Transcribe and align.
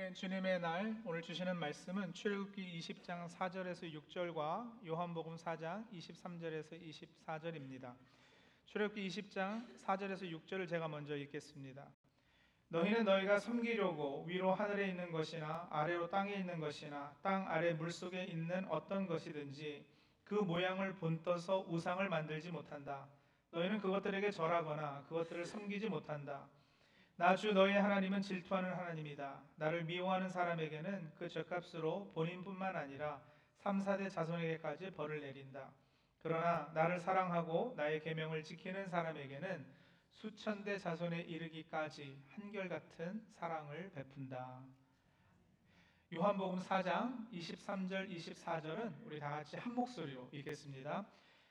네, 0.00 0.14
주님의 0.14 0.60
날 0.60 0.96
오늘 1.04 1.20
주시는 1.20 1.58
말씀은 1.58 2.14
출애굽기 2.14 2.78
20장 2.78 3.28
4절에서 3.28 3.92
6절과 3.92 4.86
요한복음 4.86 5.36
4장 5.36 5.86
23절에서 5.92 6.80
24절입니다. 6.80 7.94
출애굽기 8.64 9.06
20장 9.08 9.76
4절에서 9.76 10.22
6절을 10.22 10.66
제가 10.66 10.88
먼저 10.88 11.14
읽겠습니다. 11.14 11.86
너희는 12.68 13.04
너희가 13.04 13.38
섬기려고 13.40 14.24
위로 14.26 14.54
하늘에 14.54 14.88
있는 14.88 15.12
것이나 15.12 15.68
아래로 15.70 16.08
땅에 16.08 16.32
있는 16.32 16.58
것이나 16.60 17.14
땅 17.20 17.46
아래 17.46 17.74
물속에 17.74 18.24
있는 18.24 18.64
어떤 18.70 19.06
것이든지 19.06 19.84
그 20.24 20.34
모양을 20.34 20.94
본떠서 20.94 21.66
우상을 21.68 22.08
만들지 22.08 22.50
못한다. 22.50 23.06
너희는 23.50 23.78
그것들에게 23.78 24.30
절하거나 24.30 25.04
그것들을 25.10 25.44
섬기지 25.44 25.90
못한다. 25.90 26.48
나주 27.20 27.52
너희 27.52 27.74
하나님은 27.74 28.22
질투하는 28.22 28.72
하나님이다. 28.72 29.42
나를 29.56 29.84
미워하는 29.84 30.30
사람에게는 30.30 31.12
그 31.18 31.28
죗값으로 31.28 32.12
본인뿐만 32.14 32.74
아니라 32.74 33.20
3, 33.56 33.80
4대 33.80 34.08
자손에게까지 34.10 34.92
벌을 34.92 35.20
내린다. 35.20 35.70
그러나 36.22 36.70
나를 36.72 36.98
사랑하고 36.98 37.74
나의 37.76 38.00
계명을 38.00 38.42
지키는 38.42 38.88
사람에게는 38.88 39.66
수천 40.08 40.64
대 40.64 40.78
자손에 40.78 41.20
이르기까지 41.20 42.24
한결같은 42.30 43.22
사랑을 43.34 43.90
베푼다. 43.94 44.62
요한복음 46.14 46.60
4장 46.60 47.30
23절 47.34 48.08
24절은 48.16 49.04
우리 49.04 49.20
다 49.20 49.28
같이 49.28 49.58
한 49.58 49.74
목소리로 49.74 50.30
읽겠습니다. 50.32 51.06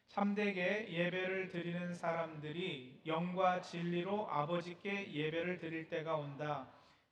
참되게 0.09 0.87
예배를 0.89 1.49
드리는 1.49 1.93
사람들이 1.93 3.01
영과 3.05 3.61
진리로 3.61 4.27
아버지께 4.27 5.13
예배를 5.13 5.59
드릴 5.59 5.87
때가 5.87 6.15
온다. 6.15 6.67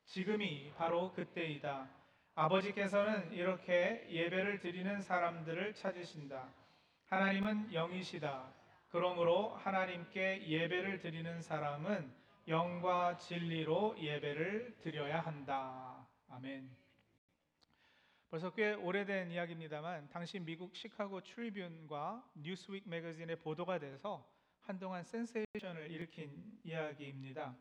지금이 0.05 0.73
바로 0.75 1.13
그때이다. 1.13 1.87
아버지께서는 2.33 3.31
이렇게 3.33 4.07
예배를 4.09 4.59
드리는 4.59 4.99
사람들을 4.99 5.75
찾으신다. 5.75 6.49
하나님은 7.05 7.71
영이시다. 7.71 8.51
그러므로 8.89 9.49
하나님께 9.55 10.47
예배를 10.47 10.97
드리는 10.99 11.39
사람은 11.39 12.11
영과 12.47 13.15
진리로 13.17 13.95
예배를 13.99 14.77
드려야 14.81 15.19
한다. 15.19 16.07
아멘. 16.29 16.86
벌써 18.29 18.53
꽤 18.53 18.73
오래된 18.73 19.31
이야기입니다만 19.31 20.09
당시 20.09 20.39
미국 20.39 20.75
시카고 20.75 21.21
트리뷴과 21.21 22.29
뉴스윅 22.35 22.83
매거진에 22.85 23.35
보도가 23.35 23.79
돼서 23.79 24.29
한동안 24.61 25.05
센세이션을 25.05 25.89
일으킨 25.91 26.59
이야기입니다. 26.65 27.55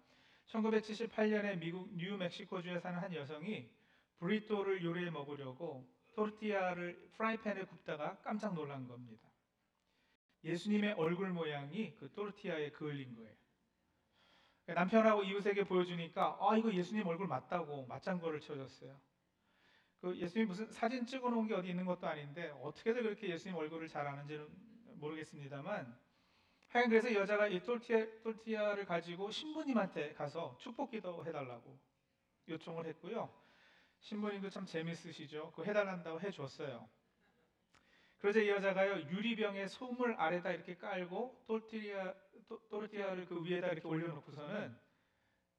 1978년에 0.48 1.59
미국 1.59 1.89
뉴멕시코주에 1.97 2.81
사는 2.81 2.98
한 2.98 3.14
여성이 3.14 3.70
브리또를 4.19 4.83
요리해 4.83 5.11
먹으려고 5.11 5.89
토르티아를 6.14 7.11
프라이팬에 7.17 7.64
굽다가 7.67 8.19
깜짝 8.22 8.55
놀란 8.55 8.89
겁니다. 8.89 9.28
예수님의 10.42 10.94
얼굴 10.94 11.31
모양이 11.31 11.94
그 11.97 12.11
토르티아에 12.11 12.70
그을린 12.70 13.14
거예요. 13.14 13.37
남편하고 14.67 15.22
이웃에게 15.22 15.62
보여주니까 15.62 16.39
아 16.41 16.56
이거 16.56 16.72
예수님 16.72 17.06
얼굴 17.06 17.28
맞다고 17.28 17.87
맞장구를 17.87 18.41
쳐줬어요. 18.41 18.98
그 20.06 20.16
예수님 20.18 20.46
무슨 20.46 20.70
사진 20.70 21.04
찍어 21.04 21.30
놓은 21.30 21.48
게 21.48 21.54
어디 21.54 21.70
있는 21.70 21.84
것도 21.84 22.06
아닌데 22.06 22.50
어떻게들 22.62 23.02
그렇게 23.02 23.28
예수님 23.28 23.56
얼굴을 23.56 23.88
잘 23.88 24.06
아는지는 24.06 24.46
모르겠습니다만 25.00 25.98
하여간 26.68 26.90
그래서 26.90 27.12
여자가 27.12 27.48
이 27.48 27.60
똘티아, 27.60 28.06
똘티아를 28.22 28.84
가지고 28.84 29.32
신부님한테 29.32 30.12
가서 30.12 30.56
축복 30.60 30.92
기도 30.92 31.26
해달라고 31.26 31.76
요청을 32.48 32.86
했고요. 32.86 33.28
신부님도 33.98 34.48
참 34.50 34.64
재밌으시죠. 34.64 35.52
그 35.56 35.64
해달란다고 35.64 36.20
해줬어요. 36.20 36.88
그러자 38.18 38.41
이 38.41 38.48
여자가요 38.48 39.10
유리병에 39.10 39.66
솜을 39.66 40.20
아래다 40.20 40.52
이렇게 40.52 40.76
깔고 40.76 41.42
똘티아 41.48 42.14
또르티아를 42.70 43.26
그 43.26 43.44
위에다 43.44 43.72
이렇게 43.72 43.88
올려놓고서는 43.88 44.78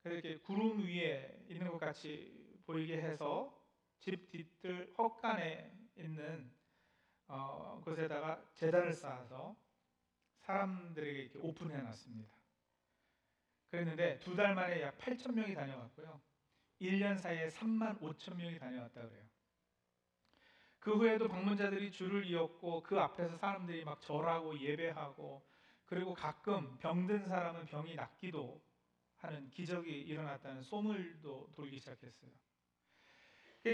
이렇게 0.05 0.38
구름 0.39 0.79
위에 0.79 1.38
있는 1.49 1.69
것 1.69 1.79
같이 1.79 2.61
보이게 2.66 2.95
해서 3.01 3.56
집 4.00 4.30
뒤뜰 4.31 4.94
헛간에 4.97 5.72
있는 5.97 6.52
어, 7.28 7.81
곳에다가 7.84 8.41
재단을 8.53 8.94
쌓아서 8.94 9.56
사람들에게 10.40 11.19
이렇게 11.24 11.40
오픈해 11.40 11.81
놨습니다. 11.81 12.31
그랬는데 13.69 14.19
두 14.19 14.35
달 14.35 14.56
만에 14.56 14.81
약 14.81 14.97
8천 14.97 15.34
명이 15.34 15.53
다녀왔고요. 15.53 16.22
1년 16.80 17.18
사이에 17.18 17.47
3만 17.50 18.00
5천 18.00 18.35
명이 18.35 18.59
다녀왔다 18.59 19.02
그래요. 19.08 19.25
그 20.79 20.96
후에도 20.96 21.28
방문자들이 21.28 21.91
줄을 21.91 22.25
이었고 22.25 22.84
그 22.84 22.97
앞에서 23.00 23.35
사람들이 23.38 23.84
막 23.84 24.00
절하고 24.00 24.58
예배하고 24.58 25.46
그리고 25.85 26.14
가끔 26.14 26.78
병든 26.78 27.28
사람은 27.28 27.66
병이 27.66 27.96
낫기도 27.96 28.62
하는 29.18 29.50
기적이 29.50 30.02
일어났다는 30.02 30.62
소문도 30.62 31.52
돌기 31.53 31.79
시작했어요. 31.79 32.31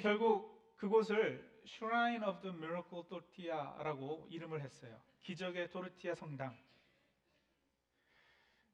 결국 0.01 0.75
그곳을 0.77 1.51
Shrine 1.65 2.25
of 2.25 2.41
the 2.41 2.55
Miracle 2.55 3.03
Tortilla라고 3.07 4.27
이름을 4.29 4.61
했어요. 4.61 5.01
기적의 5.21 5.69
토르티아 5.69 6.15
성당. 6.15 6.57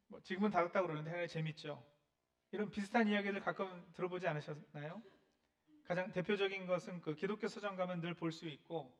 뭐 0.07 0.19
지금은 0.21 0.49
닫았다고 0.49 0.87
그러는데 0.87 1.11
하나 1.11 1.27
재밌죠. 1.27 1.83
이런 2.51 2.69
비슷한 2.71 3.07
이야기를 3.07 3.41
가끔 3.41 3.91
들어보지 3.93 4.27
않으셨나요? 4.27 5.01
가장 5.85 6.11
대표적인 6.11 6.65
것은 6.65 7.01
그 7.01 7.13
기독교 7.15 7.47
서점 7.47 7.75
가면 7.75 8.01
늘 8.01 8.13
볼 8.15 8.31
수 8.31 8.47
있고 8.47 8.95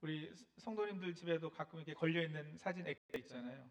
우리 0.00 0.32
성도님들 0.58 1.14
집에도 1.14 1.50
가끔 1.50 1.78
이렇게 1.78 1.94
걸려 1.94 2.22
있는 2.22 2.56
사진 2.56 2.86
액자 2.86 3.16
있잖아요. 3.18 3.70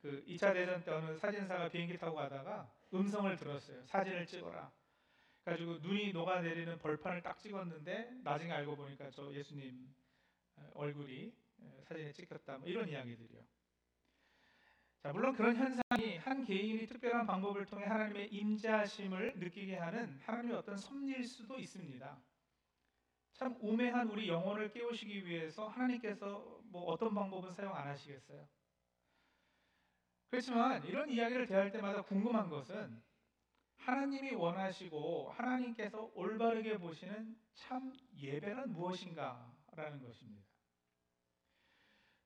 그 0.00 0.22
2차 0.28 0.52
대전 0.52 0.84
때 0.84 0.90
어느 0.92 1.16
사진사가 1.16 1.70
비행기 1.70 1.96
타고 1.98 2.14
가다가 2.16 2.70
음성을 2.92 3.34
들었어요. 3.36 3.84
사진을 3.86 4.26
찍어라. 4.26 4.70
가지고 5.44 5.78
눈이 5.78 6.12
녹아내리는 6.12 6.78
벌판을 6.78 7.22
딱 7.22 7.38
찍었는데 7.38 8.20
나중에 8.22 8.52
알고 8.52 8.76
보니까 8.76 9.10
저 9.10 9.32
예수님 9.32 9.94
얼굴이 10.74 11.34
사진에 11.82 12.12
찍혔다. 12.12 12.58
뭐 12.58 12.68
이런 12.68 12.88
이야기들이요. 12.88 13.44
자, 15.02 15.12
물론 15.12 15.34
그런 15.34 15.54
현상이 15.54 16.16
한 16.16 16.44
개인이 16.44 16.86
특별한 16.86 17.26
방법을 17.26 17.66
통해 17.66 17.84
하나님의 17.84 18.32
임재하심을 18.32 19.34
느끼게 19.36 19.76
하는 19.76 20.18
하나님의 20.20 20.56
어떤 20.56 20.78
섭리일 20.78 21.24
수도 21.24 21.58
있습니다. 21.58 22.18
참 23.34 23.56
우매한 23.60 24.08
우리 24.08 24.28
영혼을 24.28 24.72
깨우시기 24.72 25.26
위해서 25.26 25.68
하나님께서 25.68 26.62
뭐 26.64 26.84
어떤 26.84 27.14
방법은 27.14 27.52
사용 27.52 27.74
안 27.74 27.88
하시겠어요? 27.88 28.48
그렇지만 30.30 30.82
이런 30.84 31.10
이야기를 31.10 31.46
대할 31.46 31.70
때마다 31.70 32.00
궁금한 32.02 32.48
것은 32.48 33.02
하나님이 33.84 34.34
원하시고 34.34 35.32
하나님께서 35.32 36.10
올바르게 36.14 36.78
보시는 36.78 37.36
참 37.52 37.92
예배는 38.16 38.72
무엇인가라는 38.72 40.02
것입니다. 40.02 40.42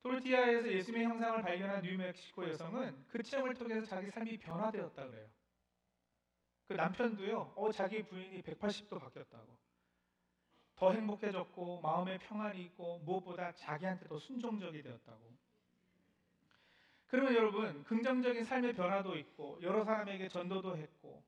토르티아에서 0.02 0.72
예수님의 0.72 1.06
형상을 1.06 1.42
발견한 1.42 1.82
뉴멕시코 1.82 2.48
여성은 2.48 3.06
그 3.08 3.22
체험을 3.22 3.54
통해서 3.54 3.84
자기 3.86 4.08
삶이 4.10 4.38
변화되었다 4.38 5.08
그래요. 5.08 5.28
그 6.68 6.74
남편도요, 6.74 7.54
어, 7.56 7.72
자기 7.72 8.04
부인이 8.04 8.42
180도 8.42 9.00
바뀌었다고. 9.00 9.58
더 10.76 10.92
행복해졌고, 10.92 11.80
마음의 11.80 12.18
평안이 12.18 12.62
있고, 12.66 13.00
무엇보다 13.00 13.52
자기한테 13.52 14.06
더 14.06 14.18
순종적이 14.18 14.82
되었다고. 14.82 15.36
그러면 17.08 17.34
여러분, 17.34 17.82
긍정적인 17.84 18.44
삶의 18.44 18.74
변화도 18.74 19.16
있고, 19.16 19.58
여러 19.62 19.82
사람에게 19.82 20.28
전도도 20.28 20.76
했고, 20.76 21.24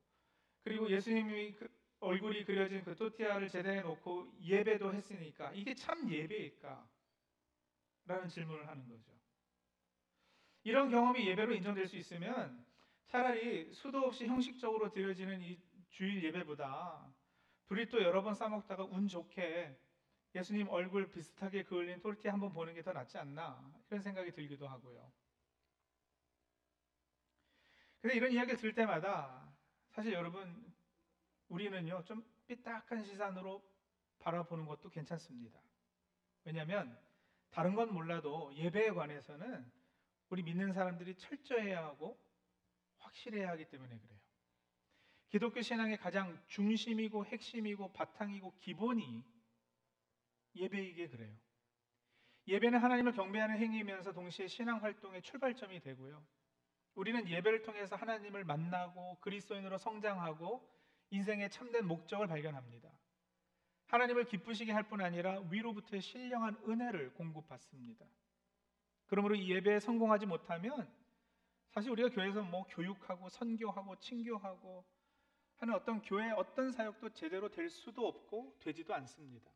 그리고 0.62 0.88
예수님이 0.90 1.52
그 1.54 1.68
얼굴이 2.00 2.44
그려진 2.44 2.82
그 2.82 2.94
토티아를 2.96 3.48
제대해 3.48 3.82
놓고 3.82 4.32
예배도 4.40 4.94
했으니까 4.94 5.52
이게 5.52 5.74
참 5.74 6.10
예배일까? 6.10 6.88
라는 8.06 8.28
질문을 8.28 8.66
하는 8.66 8.88
거죠. 8.88 9.12
이런 10.62 10.90
경험이 10.90 11.26
예배로 11.28 11.54
인정될 11.54 11.86
수 11.86 11.96
있으면 11.96 12.64
차라리 13.06 13.72
수도 13.72 13.98
없이 14.00 14.26
형식적으로 14.26 14.90
드려지는 14.90 15.40
이 15.42 15.58
주일 15.90 16.22
예배보다 16.24 17.12
브리또 17.68 18.02
여러 18.02 18.22
번 18.22 18.34
싸먹다가 18.34 18.84
운 18.84 19.08
좋게 19.08 19.78
예수님 20.34 20.68
얼굴 20.68 21.10
비슷하게 21.10 21.64
그을린 21.64 22.00
토르티 22.00 22.28
한번 22.28 22.52
보는 22.52 22.74
게 22.74 22.82
더 22.82 22.92
낫지 22.92 23.18
않나 23.18 23.72
이런 23.88 24.00
생각이 24.02 24.32
들기도 24.32 24.68
하고요. 24.68 25.12
근데 28.00 28.16
이런 28.16 28.32
이야기를 28.32 28.58
들 28.58 28.74
때마다 28.74 29.49
사실 30.00 30.14
여러분 30.14 30.72
우리는요 31.50 32.02
좀 32.06 32.24
삐딱한 32.46 33.04
시선으로 33.04 33.62
바라보는 34.20 34.64
것도 34.64 34.88
괜찮습니다. 34.88 35.60
왜냐하면 36.42 36.98
다른 37.50 37.74
건 37.74 37.92
몰라도 37.92 38.50
예배에 38.54 38.92
관해서는 38.92 39.70
우리 40.30 40.42
믿는 40.42 40.72
사람들이 40.72 41.16
철저해야 41.16 41.84
하고 41.84 42.18
확실해야 42.96 43.50
하기 43.50 43.66
때문에 43.66 43.98
그래요. 43.98 44.18
기독교 45.28 45.60
신앙의 45.60 45.98
가장 45.98 46.42
중심이고 46.46 47.26
핵심이고 47.26 47.92
바탕이고 47.92 48.54
기본이 48.56 49.22
예배이게 50.54 51.08
그래요. 51.08 51.36
예배는 52.46 52.78
하나님을 52.78 53.12
경배하는 53.12 53.58
행위이면서 53.58 54.14
동시에 54.14 54.46
신앙 54.46 54.82
활동의 54.82 55.20
출발점이 55.20 55.80
되고요. 55.80 56.24
우리는 56.94 57.28
예배를 57.28 57.62
통해서 57.62 57.96
하나님을 57.96 58.44
만나고 58.44 59.18
그리스도인으로 59.20 59.78
성장하고 59.78 60.68
인생의 61.10 61.50
참된 61.50 61.86
목적을 61.86 62.26
발견합니다. 62.26 62.90
하나님을 63.86 64.24
기쁘시게 64.24 64.72
할 64.72 64.84
뿐 64.84 65.00
아니라 65.00 65.40
위로부터의 65.50 66.00
신령한 66.00 66.56
은혜를 66.68 67.14
공급받습니다. 67.14 68.06
그러므로 69.06 69.34
이 69.34 69.50
예배에 69.50 69.80
성공하지 69.80 70.26
못하면 70.26 70.88
사실 71.70 71.90
우리가 71.90 72.08
교회에서 72.10 72.42
뭐 72.42 72.64
교육하고 72.68 73.28
선교하고 73.28 73.96
친교하고 73.96 74.84
하는 75.56 75.74
어떤 75.74 76.00
교회 76.02 76.30
어떤 76.30 76.70
사역도 76.70 77.10
제대로 77.10 77.48
될 77.48 77.68
수도 77.68 78.06
없고 78.06 78.56
되지도 78.60 78.94
않습니다. 78.94 79.50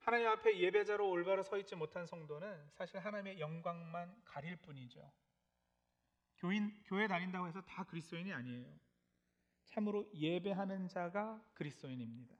하나님 0.00 0.28
앞에 0.28 0.58
예배자로 0.58 1.08
올바로 1.08 1.42
서 1.42 1.58
있지 1.58 1.76
못한 1.76 2.06
성도는 2.06 2.70
사실 2.70 2.98
하나님의 2.98 3.38
영광만 3.40 4.22
가릴 4.24 4.56
뿐이죠. 4.56 5.10
교인 6.38 6.72
교회 6.84 7.06
다닌다고 7.06 7.46
해서 7.46 7.60
다 7.62 7.84
그리스도인이 7.84 8.32
아니에요. 8.32 8.78
참으로 9.66 10.08
예배하는 10.14 10.88
자가 10.88 11.42
그리스도인입니다. 11.54 12.34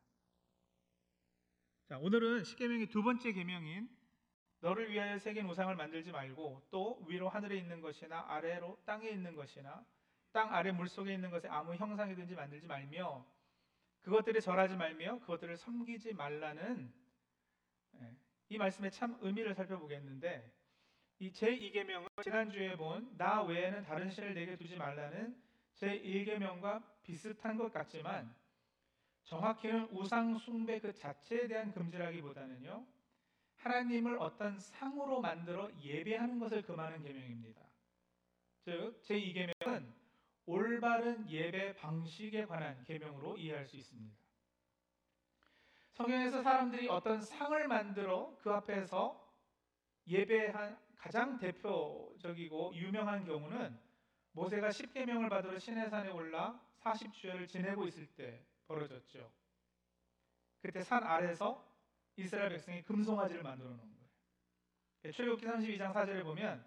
자, 1.88 1.98
오늘은 1.98 2.44
십계명의 2.44 2.88
두 2.88 3.02
번째 3.02 3.32
계명인 3.32 3.88
너를 4.60 4.90
위하여 4.90 5.18
새긴 5.18 5.46
우상을 5.46 5.74
만들지 5.76 6.10
말고 6.10 6.66
또 6.70 7.04
위로 7.06 7.28
하늘에 7.28 7.56
있는 7.56 7.80
것이나 7.80 8.24
아래로 8.28 8.82
땅에 8.84 9.08
있는 9.08 9.34
것이나 9.36 9.84
땅 10.32 10.52
아래 10.52 10.72
물 10.72 10.88
속에 10.88 11.14
있는 11.14 11.30
것에 11.30 11.48
아무 11.48 11.74
형상이든지 11.74 12.34
만들지 12.34 12.66
말며 12.66 13.26
그것들에 14.02 14.40
절하지 14.40 14.76
말며 14.76 15.20
그것들을 15.20 15.56
섬기지 15.56 16.14
말라는 16.14 16.92
예, 18.00 18.16
이 18.48 18.58
말씀의 18.58 18.90
참 18.90 19.16
의미를 19.20 19.54
살펴보겠는데 19.54 20.57
이 21.20 21.32
제2계명은 21.32 22.22
지난주에 22.22 22.76
본 22.76 23.16
나 23.16 23.42
외에는 23.42 23.82
다른 23.82 24.10
신을 24.10 24.34
내게 24.34 24.56
두지 24.56 24.76
말라는 24.76 25.36
제1계명과 25.76 26.82
비슷한 27.02 27.56
것 27.56 27.72
같지만 27.72 28.34
정확히는 29.24 29.88
우상 29.90 30.38
숭배 30.38 30.80
그 30.80 30.92
자체에 30.94 31.48
대한 31.48 31.72
금지라기보다는요. 31.72 32.86
하나님을 33.56 34.16
어떤 34.18 34.58
상으로 34.58 35.20
만들어 35.20 35.68
예배하는 35.82 36.38
것을 36.38 36.62
금하는 36.62 37.02
계명입니다. 37.02 37.60
즉 38.60 39.02
제2계명은 39.02 39.92
올바른 40.46 41.28
예배 41.28 41.74
방식에 41.76 42.46
관한 42.46 42.82
계명으로 42.84 43.36
이해할 43.36 43.66
수 43.66 43.76
있습니다. 43.76 44.16
성경에서 45.92 46.42
사람들이 46.42 46.88
어떤 46.88 47.20
상을 47.20 47.66
만들어 47.66 48.36
그 48.40 48.50
앞에서 48.52 49.27
예배한 50.08 50.78
가장 50.96 51.38
대표적이고 51.38 52.75
유명한 52.75 53.25
경우는 53.25 53.78
모세가 54.32 54.70
십계명을 54.70 55.28
받으러 55.28 55.58
시내산에 55.58 56.10
올라 56.10 56.60
40주일을 56.81 57.49
지내고 57.49 57.87
있을 57.87 58.06
때 58.06 58.44
벌어졌죠. 58.66 59.31
그때 60.60 60.82
산 60.82 61.02
아래서 61.05 61.64
이스라엘 62.16 62.50
백성이 62.50 62.82
금송아지를 62.82 63.43
만들어 63.43 63.69
놓은 63.70 63.78
거예요. 63.78 65.12
출애굽기 65.12 65.46
32장 65.46 65.93
4절에 65.93 66.25
보면 66.25 66.66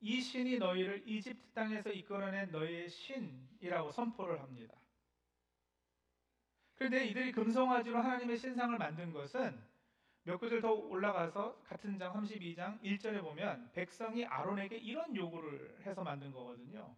이 0.00 0.20
신이 0.20 0.58
너희를 0.58 1.02
이집트 1.08 1.52
땅에서 1.52 1.90
이끌어낸 1.90 2.50
너희의 2.50 2.88
신이라고 2.88 3.90
선포를 3.90 4.40
합니다. 4.40 4.74
그런데 6.76 7.06
이들이 7.06 7.32
금송아지로 7.32 7.98
하나님의 7.98 8.36
신상을 8.36 8.76
만든 8.78 9.12
것은 9.12 9.73
몇 10.24 10.38
구절 10.38 10.62
더 10.62 10.72
올라가서 10.72 11.62
같은 11.64 11.98
장 11.98 12.12
32장 12.14 12.80
1절에 12.80 13.20
보면 13.20 13.70
백성이 13.72 14.24
아론에게 14.24 14.76
이런 14.76 15.14
요구를 15.14 15.82
해서 15.82 16.02
만든 16.02 16.32
거거든요. 16.32 16.96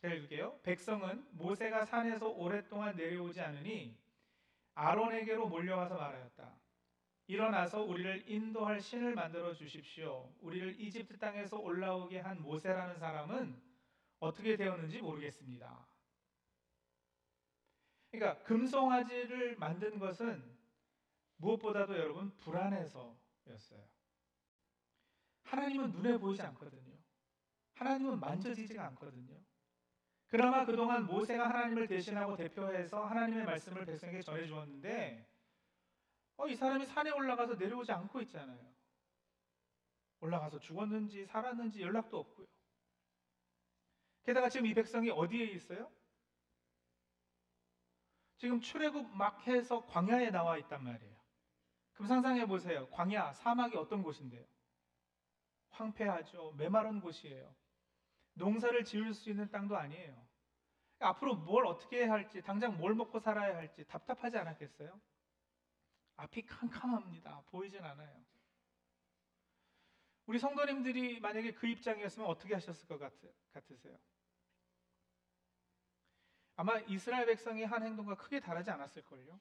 제가 0.00 0.14
읽을게요. 0.14 0.58
백성은 0.62 1.26
모세가 1.32 1.84
산에서 1.84 2.28
오랫동안 2.28 2.96
내려오지 2.96 3.42
않으니 3.42 3.94
아론에게로 4.74 5.48
몰려와서 5.48 5.96
말하였다. 5.96 6.54
일어나서 7.28 7.82
우리를 7.82 8.24
인도할 8.26 8.80
신을 8.80 9.14
만들어 9.14 9.52
주십시오. 9.52 10.32
우리를 10.40 10.80
이집트 10.80 11.18
땅에서 11.18 11.58
올라오게 11.58 12.20
한 12.20 12.40
모세라는 12.40 12.98
사람은 12.98 13.60
어떻게 14.20 14.56
되었는지 14.56 15.02
모르겠습니다. 15.02 15.86
그러니까 18.10 18.42
금송아지를 18.44 19.56
만든 19.56 19.98
것은 19.98 20.55
무엇보다도 21.36 21.96
여러분 21.96 22.34
불안해서였어요. 22.38 23.88
하나님은 25.44 25.92
눈에 25.92 26.18
보이지 26.18 26.42
않거든요. 26.42 26.96
하나님은 27.74 28.20
만져지지가 28.20 28.84
않거든요. 28.88 29.38
그나마 30.28 30.64
그동안 30.64 31.06
모세가 31.06 31.48
하나님을 31.48 31.86
대신하고 31.86 32.36
대표해서 32.36 33.04
하나님의 33.04 33.44
말씀을 33.44 33.84
백성에게 33.84 34.22
전해 34.22 34.46
주었는데 34.46 35.26
어, 36.38 36.46
이 36.48 36.56
사람이 36.56 36.84
산에 36.86 37.10
올라가서 37.10 37.54
내려오지 37.54 37.92
않고 37.92 38.20
있잖아요. 38.22 38.74
올라가서 40.20 40.58
죽었는지 40.58 41.26
살았는지 41.26 41.80
연락도 41.80 42.18
없고요. 42.18 42.46
게다가 44.24 44.48
지금 44.48 44.66
이 44.66 44.74
백성이 44.74 45.10
어디에 45.10 45.44
있어요? 45.44 45.90
지금 48.36 48.60
출애굽 48.60 49.16
막 49.16 49.46
해서 49.46 49.86
광야에 49.86 50.30
나와 50.30 50.58
있단 50.58 50.82
말이에요. 50.82 51.15
그럼 51.96 52.08
상상해 52.08 52.46
보세요. 52.46 52.88
광야, 52.90 53.32
사막이 53.32 53.76
어떤 53.76 54.02
곳인데요? 54.02 54.44
황폐하죠. 55.70 56.52
메마른 56.52 57.00
곳이에요. 57.00 57.54
농사를 58.34 58.84
지을 58.84 59.14
수 59.14 59.30
있는 59.30 59.50
땅도 59.50 59.76
아니에요. 59.76 60.26
앞으로 60.98 61.34
뭘 61.36 61.66
어떻게 61.66 62.04
해야 62.04 62.12
할지, 62.12 62.42
당장 62.42 62.76
뭘 62.76 62.94
먹고 62.94 63.18
살아야 63.18 63.56
할지 63.56 63.84
답답하지 63.86 64.36
않았겠어요? 64.36 65.00
앞이 66.16 66.42
캄캄합니다. 66.46 67.42
보이진 67.46 67.82
않아요. 67.82 68.24
우리 70.26 70.38
성도님들이 70.38 71.20
만약에 71.20 71.54
그 71.54 71.66
입장이었으면 71.66 72.28
어떻게 72.28 72.54
하셨을 72.54 72.86
것 72.88 72.98
같으세요? 73.52 73.98
아마 76.56 76.78
이스라엘 76.80 77.26
백성이 77.26 77.64
한 77.64 77.82
행동과 77.82 78.16
크게 78.16 78.40
다르지 78.40 78.70
않았을걸요. 78.70 79.38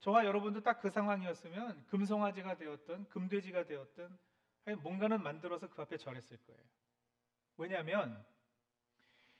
저와 0.00 0.24
여러분도 0.24 0.62
딱 0.62 0.80
그 0.80 0.90
상황이었으면 0.90 1.86
금송아지가 1.86 2.56
되었든 2.56 3.08
금돼지가 3.08 3.64
되었든 3.64 4.16
뭔가는 4.82 5.22
만들어서 5.22 5.68
그 5.68 5.82
앞에 5.82 5.96
절했을 5.96 6.36
거예요. 6.44 6.62
왜냐하면 7.56 8.24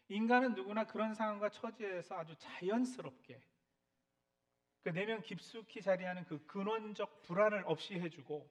인간은 0.09 0.55
누구나 0.55 0.85
그런 0.85 1.15
상황과 1.15 1.51
처지에서 1.51 2.17
아주 2.17 2.35
자연스럽게 2.39 3.41
그 4.83 4.89
내면 4.91 5.23
깊숙이 5.23 5.83
자리하는 5.83 6.25
그 6.25 6.45
근원적 6.47 7.23
불안을 7.23 7.63
없이 7.67 8.01
해주고 8.01 8.49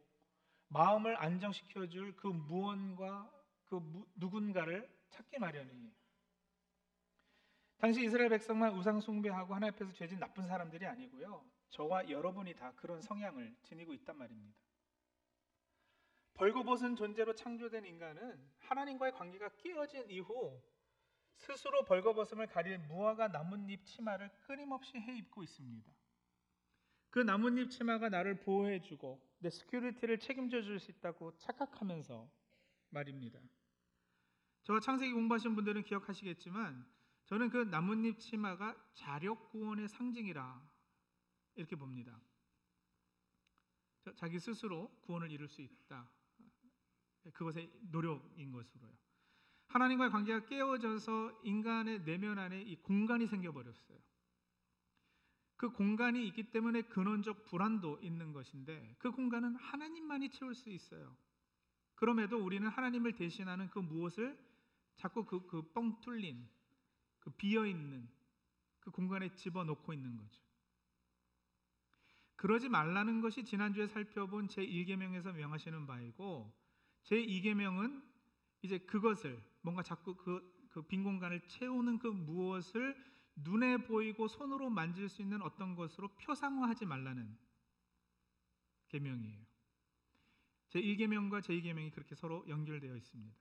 마음을 0.70 1.18
안정시켜 1.18 1.88
줄 1.88 2.16
그 2.16 2.28
무언과 2.28 3.32
그 3.66 3.82
누군가를 4.16 4.90
찾기 5.10 5.40
마련이에요. 5.40 5.92
당시 7.80 8.04
이스라엘 8.06 8.30
백성만 8.30 8.74
우상 8.74 9.02
숭배하고 9.02 9.54
하나님 9.56 9.74
앞에서 9.74 9.92
죄진 9.94 10.20
나쁜 10.20 10.48
사람들이 10.48 10.86
아니고요. 10.86 11.44
저와 11.70 12.10
여러분이 12.10 12.54
다 12.56 12.74
그런 12.76 13.02
성향을 13.02 13.56
지니고 13.64 13.94
있단 13.94 14.18
말입니다. 14.18 14.58
벌거벗은 16.34 16.96
존재로 16.96 17.34
창조된 17.34 17.86
인간은 17.86 18.40
하나님과의 18.60 19.14
관계가 19.14 19.50
깨어진 19.58 20.10
이후 20.10 20.62
스스로 21.36 21.84
벌거벗음을 21.86 22.48
가릴 22.48 22.78
무화과 22.80 23.30
나뭇잎 23.30 23.86
치마를 23.86 24.30
끊임없이 24.42 24.98
해 24.98 25.18
입고 25.18 25.44
있습니다. 25.44 25.92
그 27.10 27.20
나뭇잎 27.20 27.70
치마가 27.72 28.10
나를 28.10 28.40
보호해주고 28.40 29.20
내 29.40 29.50
security를 29.50 30.20
책임져 30.20 30.62
줄 30.62 30.80
수 30.80 30.92
있다고 30.92 31.36
착각하면서 31.38 32.30
말입니다. 32.90 33.40
저와 34.64 34.80
창세기 34.80 35.14
공부하신 35.14 35.56
분들은 35.56 35.84
기억하시겠지만 35.84 36.86
저는 37.26 37.50
그 37.50 37.58
나뭇잎 37.58 38.20
치마가 38.20 38.76
자력 38.94 39.50
구원의 39.50 39.88
상징이라 39.88 40.62
이렇게 41.58 41.76
봅니다. 41.76 42.20
자기 44.16 44.40
스스로 44.40 44.90
구원을 45.02 45.32
이룰 45.32 45.48
수 45.50 45.62
있다. 45.62 46.10
그것의 47.34 47.70
노력인 47.92 48.52
것으로요. 48.52 48.94
하나님과의 49.68 50.12
관계가 50.12 50.46
깨어져서 50.46 51.42
인간의 51.44 52.06
내면 52.06 52.40
안에 52.40 52.62
이 52.62 52.78
공간이 52.78 53.28
생겨버렸어요. 53.28 53.98
그 55.58 55.72
공간이 55.72 56.26
있기 56.28 56.52
때문에 56.52 56.84
근원적 56.84 57.46
불안도 57.46 58.00
있는 58.02 58.32
것인데 58.32 58.96
그 59.00 59.12
공간은 59.12 59.56
하나님만이 59.56 60.30
채울 60.30 60.56
수 60.56 60.70
있어요. 60.70 61.18
그럼에도 61.96 62.38
우리는 62.38 62.68
하나님을 62.68 63.16
대신하는 63.16 63.70
그 63.70 63.80
무엇을 63.80 64.40
자꾸 64.96 65.26
그, 65.26 65.46
그 65.48 65.74
뻥 65.74 66.00
뚫린 66.02 66.48
그 67.20 67.32
비어 67.32 67.66
있는 67.66 68.08
그 68.80 68.92
공간에 68.92 69.34
집어넣고 69.34 69.94
있는 69.94 70.16
거죠. 70.16 70.47
그러지 72.38 72.70
말라는 72.70 73.22
것이 73.22 73.44
지난주에 73.44 73.88
살펴본 73.88 74.48
제 74.48 74.66
1계명에서 74.66 75.34
명하시는 75.34 75.86
바이고 75.86 76.54
제 77.04 77.16
2계명은 77.16 78.04
이제 78.62 78.78
그것을 78.78 79.44
뭔가 79.62 79.82
자꾸 79.82 80.16
그, 80.16 80.68
그빈 80.70 81.04
공간을 81.04 81.42
채우는 81.48 82.00
그 82.00 82.08
무엇을 82.08 82.96
눈에 83.36 83.78
보이고 83.78 84.28
손으로 84.28 84.70
만질 84.70 85.10
수 85.10 85.22
있는 85.22 85.42
어떤 85.42 85.76
것으로 85.76 86.10
표상화하지 86.16 86.86
말라는 86.86 87.38
계명이에요. 88.88 89.46
제 90.70 90.82
1계명과 90.82 91.42
제 91.42 91.54
2계명이 91.54 91.92
그렇게 91.92 92.16
서로 92.16 92.46
연결되어 92.48 92.96
있습니다. 92.96 93.36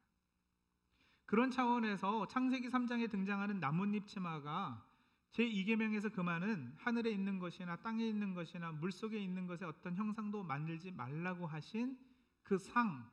그런 1.27 1.51
차원에서 1.51 2.29
창세기 2.29 2.69
3장에 2.69 3.11
등장하는 3.11 3.61
나뭇잎 3.61 4.07
치마가 4.07 4.87
제 5.33 5.45
2계명에서 5.45 6.13
그 6.13 6.21
말은 6.21 6.75
하늘에 6.79 7.11
있는 7.11 7.39
것이나 7.39 7.77
땅에 7.77 8.07
있는 8.07 8.35
것이나 8.35 8.73
물 8.73 8.91
속에 8.91 9.19
있는 9.19 9.47
것의 9.47 9.65
어떤 9.65 9.95
형상도 9.95 10.43
만들지 10.43 10.91
말라고 10.91 11.47
하신 11.47 11.99
그 12.43 12.59
상, 12.59 13.11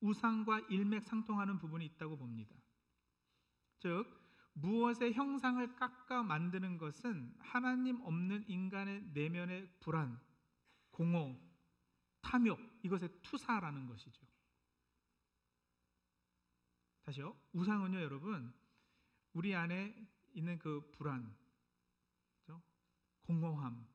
우상과 0.00 0.60
일맥상통하는 0.68 1.58
부분이 1.58 1.86
있다고 1.86 2.18
봅니다. 2.18 2.54
즉 3.78 4.04
무엇의 4.54 5.14
형상을 5.14 5.74
깎아 5.76 6.22
만드는 6.22 6.76
것은 6.76 7.34
하나님 7.38 8.00
없는 8.02 8.44
인간의 8.48 9.10
내면의 9.14 9.70
불안, 9.80 10.20
공허, 10.90 11.34
탐욕 12.20 12.58
이것의 12.82 13.08
투사라는 13.22 13.86
것이죠. 13.86 14.26
다시요. 17.04 17.36
우상은요, 17.52 18.00
여러분, 18.00 18.52
우리 19.32 19.54
안에 19.54 19.94
있는 20.34 20.58
그 20.58 20.90
불안, 20.92 21.34
그렇죠? 22.44 22.62
공허함, 23.22 23.86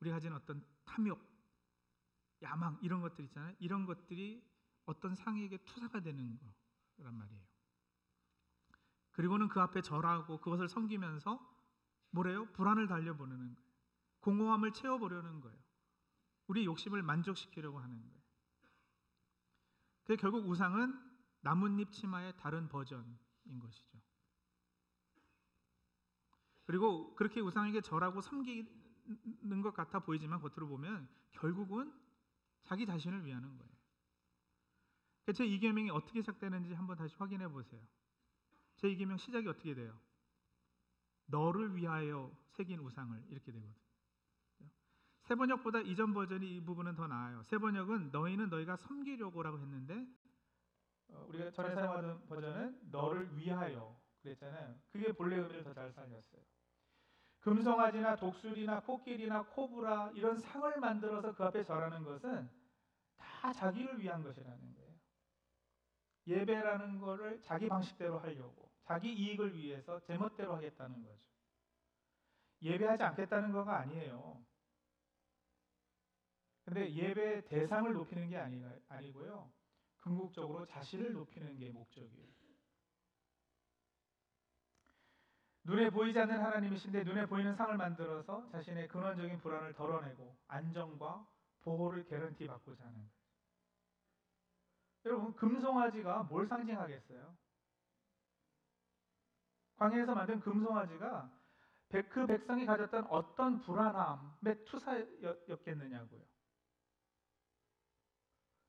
우리가 0.00 0.16
가진 0.16 0.32
어떤 0.32 0.64
탐욕, 0.84 1.20
야망 2.42 2.78
이런 2.82 3.00
것들 3.00 3.24
있잖아요. 3.26 3.54
이런 3.60 3.86
것들이 3.86 4.44
어떤 4.84 5.14
상에게 5.14 5.58
투사가 5.58 6.00
되는 6.00 6.38
거란 6.96 7.14
말이에요. 7.14 7.42
그리고는 9.12 9.48
그 9.48 9.60
앞에 9.60 9.82
절하고 9.82 10.40
그것을 10.40 10.68
섬기면서 10.68 11.38
뭐래요? 12.10 12.50
불안을 12.52 12.86
달려보내는 12.88 13.54
거예요. 13.54 13.72
공허함을 14.20 14.72
채워보려는 14.72 15.40
거예요. 15.40 15.58
우리 16.46 16.64
욕심을 16.64 17.02
만족시키려고 17.02 17.78
하는 17.78 18.00
거예요. 18.02 18.22
그 20.04 20.16
결국 20.16 20.48
우상은 20.48 20.98
나뭇잎 21.40 21.92
치마의 21.92 22.36
다른 22.36 22.68
버전인 22.68 23.18
것이죠. 23.60 23.98
그리고 26.72 27.14
그렇게 27.16 27.42
우상에게 27.42 27.82
절하고 27.82 28.22
섬기는 28.22 29.60
것 29.62 29.74
같아 29.74 29.98
보이지만 29.98 30.40
겉으로 30.40 30.66
보면 30.68 31.06
결국은 31.32 31.92
자기 32.62 32.86
자신을 32.86 33.26
위하는 33.26 33.58
거예요. 33.58 33.72
제 35.34 35.44
이계명이 35.44 35.90
어떻게 35.90 36.22
시작되는지 36.22 36.72
한번 36.72 36.96
다시 36.96 37.14
확인해 37.18 37.46
보세요. 37.46 37.78
제 38.76 38.88
이계명 38.88 39.18
시작이 39.18 39.46
어떻게 39.48 39.74
돼요? 39.74 40.00
너를 41.26 41.76
위하여 41.76 42.34
새긴 42.52 42.78
우상을 42.78 43.22
이렇게 43.28 43.52
되거든요. 43.52 43.74
세 45.24 45.34
번역보다 45.34 45.80
이전 45.82 46.14
버전이 46.14 46.56
이 46.56 46.60
부분은 46.64 46.94
더 46.94 47.06
나아요. 47.06 47.42
세 47.42 47.58
번역은 47.58 48.12
너희는 48.12 48.48
너희가 48.48 48.76
섬기려고라고 48.78 49.58
했는데 49.60 50.06
어, 51.08 51.26
우리가 51.28 51.50
전에 51.50 51.74
사용하던 51.74 52.24
버전은 52.28 52.88
너를 52.90 53.36
위하여 53.36 54.00
그랬잖아요. 54.22 54.74
그게 54.90 55.12
본래 55.12 55.36
의미를 55.36 55.62
더 55.64 55.74
잘 55.74 55.92
살렸어요. 55.92 56.51
금송아지나 57.42 58.16
독수리나 58.16 58.80
코끼리나 58.80 59.42
코브라 59.42 60.12
이런 60.14 60.38
상을 60.38 60.78
만들어서 60.78 61.34
그 61.34 61.44
앞에 61.44 61.64
절하는 61.64 62.04
것은 62.04 62.48
다 63.16 63.52
자기를 63.52 63.98
위한 64.00 64.22
것이라는 64.22 64.74
거예요. 64.74 64.92
예배라는 66.26 67.00
거를 67.00 67.42
자기 67.42 67.68
방식대로 67.68 68.20
하려고 68.20 68.70
자기 68.84 69.12
이익을 69.12 69.56
위해서 69.56 69.98
제멋대로 70.00 70.54
하겠다는 70.54 71.02
거죠. 71.02 71.20
예배하지 72.62 73.02
않겠다는 73.02 73.50
거가 73.50 73.80
아니에요. 73.80 74.44
근데 76.64 76.92
예배 76.92 77.46
대상을 77.46 77.92
높이는 77.92 78.28
게 78.28 78.36
아니, 78.36 78.64
아니고요. 78.88 79.50
궁극적으로 80.00 80.64
자신을 80.66 81.12
높이는 81.12 81.56
게 81.56 81.70
목적이에요. 81.70 82.41
눈에 85.64 85.90
보이지 85.90 86.18
않는 86.18 86.40
하나님이신데 86.40 87.04
눈에 87.04 87.26
보이는 87.26 87.54
상을 87.54 87.76
만들어서 87.76 88.48
자신의 88.50 88.88
근원적인 88.88 89.38
불안을 89.40 89.74
덜어내고 89.74 90.36
안정과 90.48 91.26
보호를 91.62 92.04
개런티 92.06 92.46
받고자 92.46 92.82
하는 92.82 92.94
거예요. 92.94 93.10
여러분 95.04 95.34
금송아지가 95.34 96.24
뭘 96.24 96.46
상징하겠어요? 96.46 97.36
광야에서 99.76 100.14
만든 100.14 100.40
금송아지가 100.40 101.30
그 102.08 102.26
백성이 102.26 102.64
가졌던 102.64 103.06
어떤 103.06 103.60
불안함의 103.60 104.64
투사였겠느냐고요. 104.64 106.22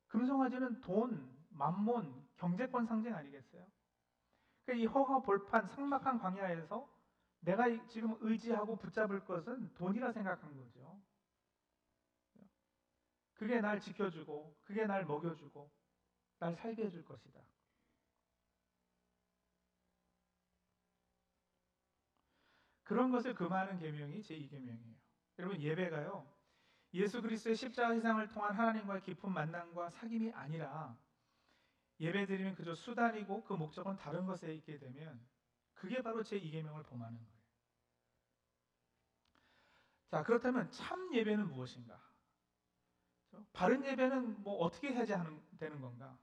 금송아지는 0.08 0.82
돈, 0.82 1.34
만몬, 1.50 2.28
경제권 2.36 2.86
상징 2.86 3.16
아니겠어요? 3.16 3.66
그러니까 4.66 4.84
이 4.84 4.86
허허 4.86 5.22
볼판 5.22 5.68
삭막한 5.68 6.20
광야에서 6.20 6.90
내가 7.42 7.66
지금 7.88 8.16
의지하고 8.22 8.78
붙잡을 8.78 9.26
것은 9.26 9.74
돈이라 9.74 10.12
생각한 10.14 10.56
거죠. 10.56 11.02
그게 13.34 13.60
날 13.60 13.82
지켜주고, 13.82 14.58
그게 14.64 14.86
날 14.86 15.06
먹여주고, 15.06 15.70
날 16.40 16.56
살게 16.56 16.86
해줄 16.86 17.04
것이다. 17.04 17.42
그런 22.84 23.12
것을 23.12 23.34
금하는 23.34 23.80
계명이 23.80 24.22
제2계명이에요. 24.22 24.96
여러분 25.40 25.60
예배가요. 25.60 26.32
예수 26.94 27.22
그리스도의 27.22 27.56
십자가 27.56 27.94
희생을 27.94 28.30
통한 28.30 28.54
하나님과의 28.54 29.02
깊은 29.02 29.32
만남과 29.32 29.90
사귐이 29.90 30.34
아니라 30.36 30.96
예배드리면 32.00 32.56
그저 32.56 32.76
수단이고 32.76 33.44
그 33.44 33.54
목적은 33.54 33.96
다른 33.96 34.26
것에 34.26 34.54
있게 34.56 34.78
되면 34.78 35.26
그게 35.74 36.02
바로 36.02 36.24
제 36.24 36.40
2계명을 36.40 36.86
범하는 36.86 37.18
거예요. 37.18 37.34
자, 40.08 40.24
그렇다면 40.24 40.70
참 40.72 41.14
예배는 41.14 41.50
무엇인가? 41.50 42.00
바른 43.52 43.84
예배는 43.84 44.44
뭐 44.44 44.58
어떻게 44.58 44.94
하는, 44.94 45.42
되는 45.58 45.82
건가? 45.82 46.18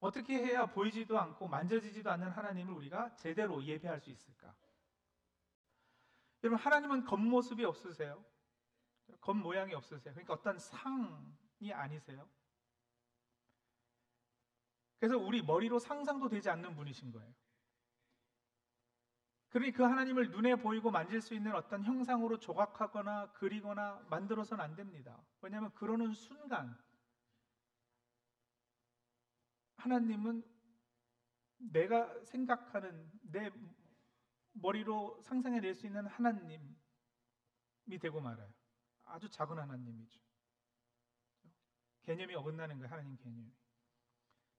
어떻게 0.00 0.34
해야 0.34 0.66
보이지도 0.66 1.18
않고 1.18 1.48
만져지지도 1.48 2.10
않는 2.10 2.28
하나님을 2.30 2.74
우리가 2.74 3.14
제대로 3.14 3.62
예배할 3.64 4.00
수 4.00 4.10
있을까? 4.10 4.54
여러분 6.42 6.58
하나님은 6.58 7.04
겉모습이 7.04 7.64
없으세요. 7.64 8.22
겉모양이 9.20 9.74
없으세요. 9.74 10.12
그러니까 10.12 10.34
어떤 10.34 10.58
상이 10.58 11.72
아니세요. 11.72 12.28
그래서 15.04 15.18
우리 15.18 15.42
머리로 15.42 15.78
상상도 15.78 16.30
되지 16.30 16.48
않는 16.48 16.76
분이신 16.76 17.12
거예요. 17.12 17.30
그러니 19.50 19.70
그 19.70 19.82
하나님을 19.82 20.30
눈에 20.30 20.56
보이고 20.56 20.90
만질 20.90 21.20
수 21.20 21.34
있는 21.34 21.54
어떤 21.54 21.84
형상으로 21.84 22.38
조각하거나 22.38 23.32
그리거나 23.32 24.02
만들어서는 24.08 24.64
안 24.64 24.74
됩니다. 24.74 25.22
왜냐하면 25.42 25.74
그러는 25.74 26.14
순간 26.14 26.74
하나님은 29.76 30.42
내가 31.58 32.24
생각하는 32.24 33.12
내 33.24 33.50
머리로 34.54 35.20
상상해낼 35.20 35.74
수 35.74 35.86
있는 35.86 36.06
하나님이 36.06 36.78
되고 38.00 38.22
말아요. 38.22 38.50
아주 39.04 39.28
작은 39.28 39.58
하나님이죠. 39.58 40.18
개념이 42.04 42.34
어긋나는 42.36 42.78
거예요. 42.78 42.90
하나님 42.90 43.18
개념이. 43.18 43.52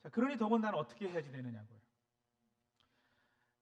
자, 0.06 0.10
그러니 0.12 0.38
더군다나 0.38 0.78
어떻게 0.78 1.10
해야지 1.10 1.32
되느냐고요. 1.32 1.80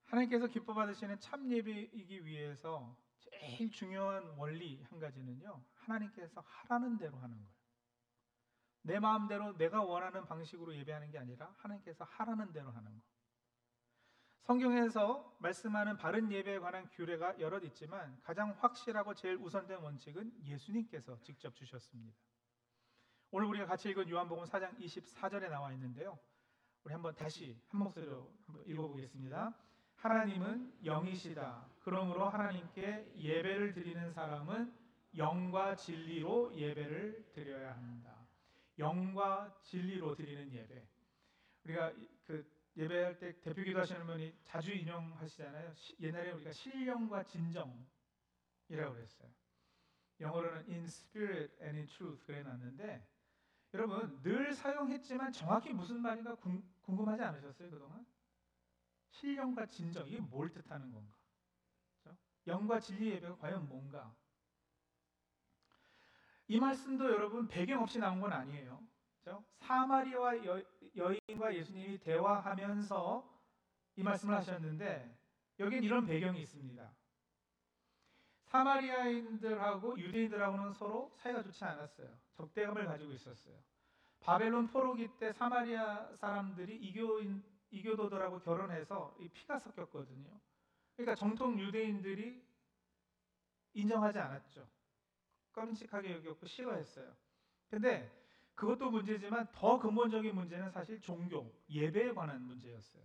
하나님께서 0.08 0.48
기뻐 0.48 0.74
받으시는 0.74 1.18
참 1.22 1.50
예배이기 1.50 2.26
위해서 2.26 2.98
제일 3.20 3.72
중요한 3.72 4.26
원리 4.36 4.84
한 4.84 5.00
가지는요. 5.00 5.64
하나님께서 5.74 6.42
하라는 6.42 6.98
대로 6.98 7.18
하는 7.20 7.38
거예요. 7.38 7.54
내 8.82 9.00
마음대로 9.00 9.56
내가 9.56 9.84
원하는 9.84 10.26
방식으로 10.26 10.76
예배하는 10.76 11.12
게 11.12 11.18
아니라 11.18 11.56
하나님께서 11.60 12.04
하라는 12.04 12.52
대로 12.52 12.72
하는 12.72 12.94
거. 12.94 13.02
성경에서 14.42 15.38
말씀하는 15.40 15.96
바른 15.96 16.30
예배에 16.30 16.60
관한 16.60 16.90
규례가 16.90 17.40
여럿 17.40 17.64
있지만 17.64 18.20
가장 18.22 18.54
확실하고 18.60 19.14
제일 19.14 19.38
우선된 19.38 19.80
원칙은 19.80 20.44
예수님께서 20.44 21.22
직접 21.22 21.56
주셨습니다. 21.56 22.18
오늘 23.32 23.48
우리가 23.48 23.66
같이 23.66 23.90
읽은 23.92 24.10
요한복음 24.10 24.44
4장 24.44 24.78
24절에 24.78 25.50
나와 25.50 25.72
있는데요. 25.72 26.20
우리 26.84 26.94
한번 26.94 27.16
다시 27.16 27.58
한 27.70 27.80
목소리로 27.80 28.30
한번 28.46 28.66
읽어보겠습니다. 28.68 29.58
하나님은 29.96 30.80
영이시다. 30.84 31.70
그러므로 31.80 32.28
하나님께 32.28 33.14
예배를 33.16 33.74
드리는 33.74 34.12
사람은 34.12 34.74
영과 35.16 35.76
진리로 35.76 36.54
예배를 36.54 37.32
드려야 37.34 37.74
합니다. 37.76 38.28
영과 38.80 39.56
진리로 39.62 40.16
드리는 40.16 40.52
예배. 40.52 40.88
우리가 41.64 41.94
그 42.26 42.46
예배할 42.76 43.18
때 43.18 43.40
대표기도 43.40 43.80
하시는 43.80 44.06
분이 44.06 44.36
자주 44.44 44.74
인용하시잖아요. 44.74 45.74
옛날에 46.02 46.32
우리가 46.32 46.52
신령과 46.52 47.24
진정이라고 47.24 47.86
그랬어요. 48.68 49.30
영어로는 50.20 50.66
in 50.70 50.84
spirit 50.84 51.54
and 51.62 51.78
in 51.78 51.88
truth 51.88 52.26
그래 52.26 52.42
놨는데 52.44 53.08
여러분 53.74 54.22
늘 54.22 54.54
사용했지만 54.54 55.32
정확히 55.32 55.74
무슨 55.74 56.02
말인가 56.02 56.36
궁, 56.36 56.62
금하지 56.84 57.24
않으셨어요 57.24 57.70
그동안? 57.70 58.06
신령과 59.12 59.68
진정 59.68 60.08
이게 60.08 60.20
뭘 60.20 60.52
뜻하는 60.52 60.92
건가? 60.92 61.18
그렇죠? 62.02 62.18
영과 62.48 62.80
진리 62.80 63.12
예배가 63.12 63.38
과연 63.38 63.68
뭔가? 63.68 64.14
이 66.48 66.60
말씀도 66.60 67.06
여러분 67.12 67.48
배경 67.48 67.82
없이 67.82 68.00
나온 68.00 68.20
건 68.20 68.34
아니에요. 68.34 68.82
그렇죠? 69.22 69.44
사마리아 69.60 70.46
여, 70.46 70.62
여인과 70.96 71.56
예수님이 71.56 72.00
대화하면서 72.00 73.34
이 73.96 74.04
말씀을 74.04 74.36
하셨는데 74.36 75.18
여기는 75.60 75.84
이런 75.84 76.06
배경이 76.06 76.42
있습니다. 76.42 76.94
사마리아인들하고 78.46 79.98
유대인들하고는 80.00 80.74
서로 80.74 81.12
사이가 81.18 81.42
좋지 81.44 81.64
않았어요. 81.64 82.08
적대감을 82.34 82.86
가지고 82.86 83.14
있었어요. 83.14 83.56
바벨론 84.24 84.68
포로기 84.68 85.10
때 85.20 85.34
사마리아 85.34 86.16
사람들이 86.16 86.78
이교인 86.78 87.44
이교도들하고 87.72 88.40
결혼해서 88.40 89.18
피가 89.34 89.60
섞였거든요. 89.60 90.40
그러니까 90.96 91.16
정통 91.16 91.60
유대인들이 91.60 92.42
인정하지 93.74 94.20
않았죠. 94.20 94.68
끔찍하게 95.52 96.14
여겼고 96.18 96.46
싫어했어요. 96.48 97.14
근데 97.70 98.12
그것도 98.56 98.92
문제지만 98.92 99.48
더 99.52 99.80
근본적인 99.80 100.34
문제는 100.36 100.72
사실 100.72 101.02
종교, 101.02 101.52
예배에 101.70 102.14
관한 102.14 102.42
문제였어요. 102.44 103.04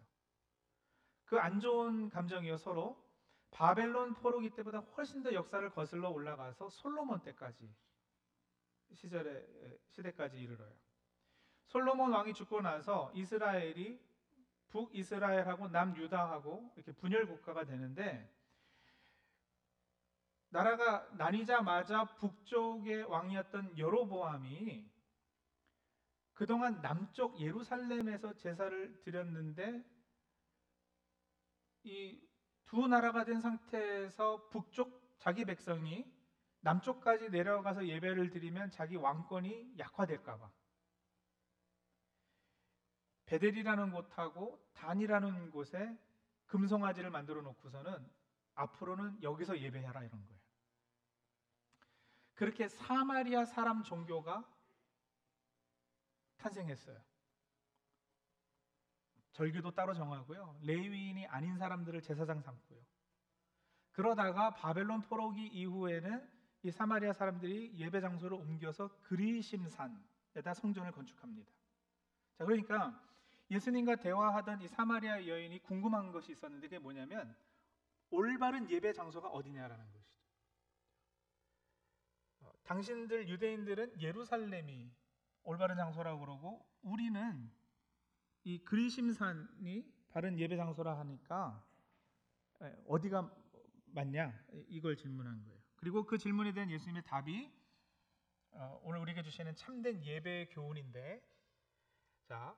그 1.24 1.38
안 1.38 1.60
좋은 1.60 2.08
감정이요 2.10 2.56
서로 2.58 3.02
바벨론 3.50 4.14
포로기 4.14 4.50
때보다 4.50 4.78
훨씬 4.80 5.22
더 5.22 5.32
역사를 5.32 5.68
거슬러 5.70 6.10
올라가서 6.10 6.70
솔로몬 6.70 7.22
때까지 7.22 7.74
시절의 8.94 9.78
시대까지 9.88 10.38
이르러요. 10.38 10.72
솔로몬 11.68 12.12
왕이 12.12 12.34
죽고 12.34 12.60
나서 12.60 13.10
이스라엘이 13.14 14.00
북이스라엘하고 14.68 15.68
남유다하고 15.68 16.72
이렇게 16.76 16.92
분열 16.92 17.26
국가가 17.26 17.64
되는데 17.64 18.30
나라가 20.50 21.08
나뉘자마자 21.12 22.16
북쪽의 22.16 23.04
왕이었던 23.04 23.78
여로보암이 23.78 24.90
그동안 26.34 26.80
남쪽 26.82 27.40
예루살렘에서 27.40 28.34
제사를 28.36 29.00
드렸는데 29.02 29.84
이 31.84 32.28
두 32.68 32.86
나라가 32.86 33.24
된 33.24 33.40
상태에서 33.40 34.48
북쪽 34.50 35.16
자기 35.18 35.46
백성이 35.46 36.04
남쪽까지 36.60 37.30
내려가서 37.30 37.86
예배를 37.86 38.28
드리면 38.28 38.70
자기 38.70 38.96
왕권이 38.96 39.76
약화될까봐 39.78 40.50
베델이라는 43.28 43.90
곳하고 43.90 44.58
단이라는 44.72 45.50
곳에 45.50 45.96
금송아지를 46.46 47.10
만들어 47.10 47.42
놓고서는 47.42 48.10
앞으로는 48.54 49.22
여기서 49.22 49.60
예배해라 49.60 50.02
이런 50.02 50.26
거예요. 50.26 50.40
그렇게 52.34 52.68
사마리아 52.68 53.44
사람 53.44 53.82
종교가 53.82 54.48
탄생했어요. 56.38 56.98
절기도 59.32 59.72
따로 59.72 59.92
정하고요. 59.92 60.58
레위인이 60.62 61.26
아닌 61.26 61.58
사람들을 61.58 62.00
제사장 62.00 62.40
삼고요. 62.40 62.80
그러다가 63.92 64.54
바벨론 64.54 65.02
포로기 65.02 65.48
이후에는 65.48 66.38
이 66.62 66.70
사마리아 66.70 67.12
사람들이 67.12 67.76
예배 67.76 68.00
장소를 68.00 68.38
옮겨서 68.38 68.88
그리심산에다 69.02 70.54
성전을 70.54 70.92
건축합니다. 70.92 71.52
자, 72.38 72.44
그러니까 72.44 72.98
예수님과 73.50 73.96
대화하던 73.96 74.62
이 74.62 74.68
사마리아 74.68 75.26
여인이 75.26 75.62
궁금한 75.62 76.12
것이 76.12 76.32
있었는데 76.32 76.66
그게 76.66 76.78
뭐냐면 76.78 77.34
올바른 78.10 78.70
예배 78.70 78.92
장소가 78.92 79.28
어디냐라는 79.28 79.92
것이죠. 79.92 80.18
어, 82.40 82.52
당신들 82.64 83.28
유대인들은 83.28 84.00
예루살렘이 84.00 84.92
올바른 85.44 85.76
장소라고 85.76 86.20
그러고 86.20 86.66
우리는 86.82 87.50
이 88.44 88.58
그리심산이 88.64 89.90
바른 90.10 90.38
예배 90.38 90.56
장소라 90.56 90.98
하니까 90.98 91.64
어디가 92.86 93.30
맞냐 93.86 94.38
이걸 94.68 94.96
질문한 94.96 95.44
거예요. 95.44 95.58
그리고 95.76 96.04
그 96.04 96.18
질문에 96.18 96.52
대한 96.52 96.70
예수님의 96.70 97.02
답이 97.04 97.50
어, 98.50 98.80
오늘 98.82 99.00
우리에게 99.00 99.22
주시는 99.22 99.54
참된 99.54 100.04
예배 100.04 100.48
교훈인데 100.50 101.22
자 102.24 102.56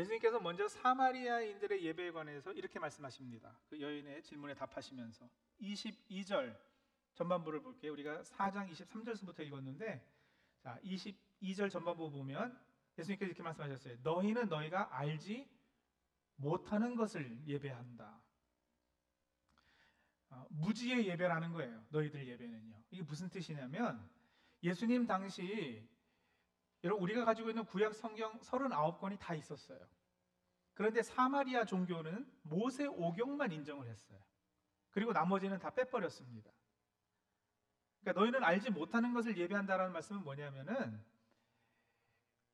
예수님께서 0.00 0.40
먼저 0.40 0.66
사마리아인들의 0.66 1.84
예배에 1.84 2.10
관해서 2.12 2.52
이렇게 2.52 2.78
말씀하십니다. 2.78 3.58
그 3.68 3.80
여인의 3.80 4.22
질문에 4.22 4.54
답하시면서 4.54 5.28
22절 5.60 6.58
전반부를 7.14 7.60
볼게요. 7.60 7.92
우리가 7.92 8.22
4장 8.22 8.70
23절부터 8.70 9.40
읽었는데 9.40 10.02
자, 10.62 10.78
22절 10.82 11.70
전반부 11.70 12.10
보면 12.10 12.58
예수님께서 12.98 13.26
이렇게 13.26 13.42
말씀하셨어요. 13.42 13.98
너희는 14.02 14.48
너희가 14.48 14.96
알지 14.96 15.48
못하는 16.36 16.96
것을 16.96 17.38
예배한다. 17.46 18.20
어, 20.30 20.46
무지의 20.50 21.06
예배라는 21.08 21.52
거예요. 21.52 21.84
너희들 21.90 22.26
예배는요. 22.26 22.82
이게 22.90 23.02
무슨 23.02 23.28
뜻이냐면 23.28 24.08
예수님 24.62 25.06
당시 25.06 25.86
여러분 26.84 27.02
우리가 27.02 27.24
가지고 27.24 27.50
있는 27.50 27.64
구약 27.64 27.94
성경 27.94 28.38
39권이 28.40 29.18
다 29.18 29.34
있었어요. 29.34 29.78
그런데 30.74 31.02
사마리아 31.02 31.64
종교는 31.64 32.26
모세 32.42 32.86
오경만 32.86 33.52
인정을 33.52 33.86
했어요. 33.88 34.18
그리고 34.90 35.12
나머지는 35.12 35.58
다 35.58 35.70
빼버렸습니다. 35.70 36.50
그러니까 38.00 38.20
너희는 38.20 38.42
알지 38.42 38.70
못하는 38.70 39.12
것을 39.12 39.36
예배한다라는 39.36 39.92
말씀은 39.92 40.22
뭐냐면은 40.24 41.04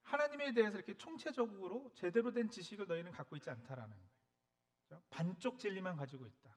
하나님에 0.02 0.52
대해서 0.52 0.76
이렇게 0.76 0.96
총체적으로 0.96 1.90
제대로 1.94 2.32
된 2.32 2.50
지식을 2.50 2.86
너희는 2.86 3.12
갖고 3.12 3.36
있지 3.36 3.50
않다라는 3.50 3.96
거예요. 3.96 5.02
반쪽 5.10 5.58
진리만 5.58 5.96
가지고 5.96 6.26
있다. 6.26 6.56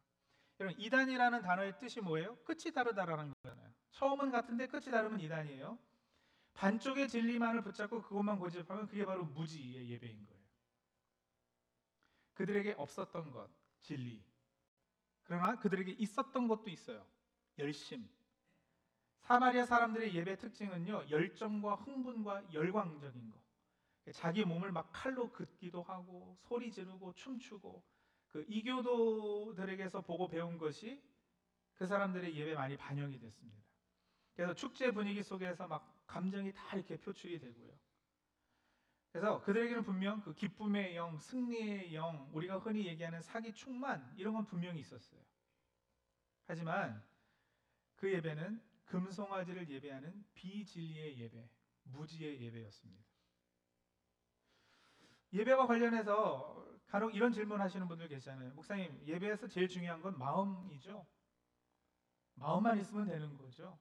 여러분 0.60 0.80
이단이라는 0.80 1.42
단어의 1.42 1.78
뜻이 1.80 2.02
뭐예요? 2.02 2.36
끝이 2.44 2.72
다르다라는 2.74 3.34
거잖아요. 3.44 3.74
처음은 3.92 4.32
같은데 4.32 4.68
끝이 4.68 4.86
다르면 4.86 5.20
이단이에요. 5.20 5.78
반쪽의 6.60 7.08
진리만을 7.08 7.62
붙잡고 7.62 8.02
그것만 8.02 8.38
고집하면 8.38 8.86
그게 8.88 9.06
바로 9.06 9.24
무지의 9.24 9.90
예배인 9.92 10.26
거예요. 10.26 10.44
그들에게 12.34 12.76
없었던 12.78 13.32
것, 13.32 13.50
진리. 13.82 14.22
그러나 15.24 15.58
그들에게 15.58 15.94
있었던 15.94 16.50
것도 16.50 16.70
있어요. 16.70 17.06
열심. 17.58 18.10
사마리아 19.22 19.66
사람들의 19.66 20.14
예배 20.14 20.38
특징은요, 20.38 21.06
열정과 21.10 21.76
흥분과 21.76 22.52
열광적인 22.54 23.30
거. 23.30 23.40
자기 24.12 24.44
몸을 24.44 24.74
막 24.74 24.90
칼로 24.92 25.30
긋기도 25.32 25.82
하고, 25.84 26.38
소리 26.42 26.70
지르고, 26.74 27.14
춤추고, 27.14 27.82
그 28.28 28.46
이교도들에게서 28.50 30.02
보고 30.02 30.28
배운 30.28 30.58
것이 30.58 31.02
그 31.76 31.86
사람들의 31.86 32.36
예배 32.36 32.56
많이 32.56 32.76
반영이 32.76 33.18
됐습니다. 33.18 33.64
그래서 34.34 34.54
축제 34.54 34.92
분위기 34.92 35.24
속에서 35.24 35.66
막 35.66 35.99
감정이 36.10 36.52
다 36.54 36.76
이렇게 36.76 36.98
표출이 36.98 37.40
되고요. 37.40 37.72
그래서 39.12 39.42
그들에게는 39.42 39.84
분명 39.84 40.22
그 40.22 40.34
기쁨의 40.34 40.96
영, 40.96 41.18
승리의 41.18 41.96
영, 41.96 42.30
우리가 42.34 42.60
흔히 42.60 42.86
얘기하는 42.88 43.22
사기 43.22 43.54
충만 43.54 44.14
이런 44.18 44.34
건 44.34 44.46
분명히 44.46 44.82
있었어요. 44.82 45.22
하지만 46.46 47.04
그 47.96 48.12
예배는 48.12 48.62
금송아지를 48.86 49.70
예배하는 49.70 50.26
비진리의 50.34 51.20
예배, 51.20 51.50
무지의 51.84 52.42
예배였습니다. 52.42 53.04
예배와 55.34 55.68
관련해서 55.68 56.68
간혹 56.88 57.16
이런 57.16 57.32
질문 57.32 57.62
하시는 57.62 57.88
분들 57.88 58.08
계시잖아요. 58.08 58.54
목사님, 58.54 59.04
예배에서 59.06 59.48
제일 59.48 59.68
중요한 59.68 60.02
건 60.02 60.18
마음이죠. 60.18 61.06
마음만 62.34 62.80
있으면 62.80 63.06
되는 63.06 63.38
거죠. 63.38 63.78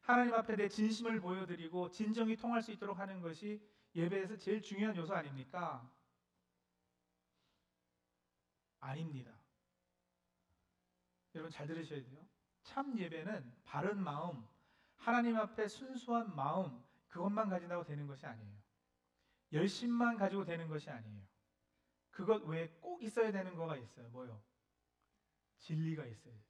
하나님 0.00 0.34
앞에 0.34 0.56
내 0.56 0.68
진심을 0.68 1.20
보여드리고 1.20 1.90
진정이 1.90 2.36
통할 2.36 2.62
수 2.62 2.72
있도록 2.72 2.98
하는 2.98 3.20
것이 3.20 3.62
예배에서 3.94 4.36
제일 4.36 4.62
중요한 4.62 4.96
요소 4.96 5.14
아닙니까? 5.14 5.88
아닙니다. 8.80 9.32
여러분 11.34 11.50
잘 11.50 11.66
들으셔야 11.66 12.02
돼요. 12.02 12.26
참 12.62 12.96
예배는 12.98 13.52
바른 13.64 14.02
마음, 14.02 14.46
하나님 14.96 15.36
앞에 15.36 15.68
순수한 15.68 16.34
마음 16.34 16.82
그것만 17.08 17.48
가진다고 17.48 17.84
되는 17.84 18.06
것이 18.06 18.26
아니에요. 18.26 18.60
열심만 19.52 20.16
가지고 20.16 20.44
되는 20.44 20.68
것이 20.68 20.90
아니에요. 20.90 21.22
그것 22.10 22.44
외에 22.44 22.68
꼭 22.80 23.02
있어야 23.02 23.32
되는 23.32 23.54
거가 23.54 23.76
있어요. 23.76 24.08
뭐요? 24.10 24.40
진리가 25.58 26.04
있어야 26.06 26.32
돼요. 26.32 26.44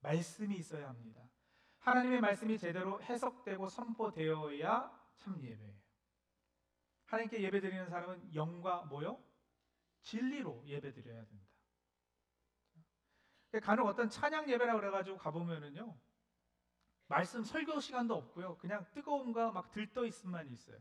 말씀이 0.00 0.56
있어야 0.56 0.88
합니다. 0.88 1.28
하나님의 1.86 2.20
말씀이 2.20 2.58
제대로 2.58 3.00
해석되고 3.00 3.68
선포되어야 3.68 5.08
참 5.14 5.40
예배예요. 5.40 5.76
하나님께 7.06 7.40
예배드리는 7.42 7.88
사람은 7.88 8.34
영과 8.34 8.82
뭐요? 8.82 9.22
진리로 10.02 10.64
예배드려야 10.66 11.24
된다. 11.24 11.46
간혹 13.62 13.86
어떤 13.86 14.10
찬양 14.10 14.50
예배라 14.50 14.74
그래가지고 14.74 15.16
가보면은요, 15.16 15.96
말씀 17.06 17.44
설교 17.44 17.78
시간도 17.78 18.16
없고요, 18.16 18.58
그냥 18.58 18.84
뜨거움과 18.90 19.52
막 19.52 19.70
들떠 19.70 20.06
있음만 20.06 20.50
있어요. 20.50 20.78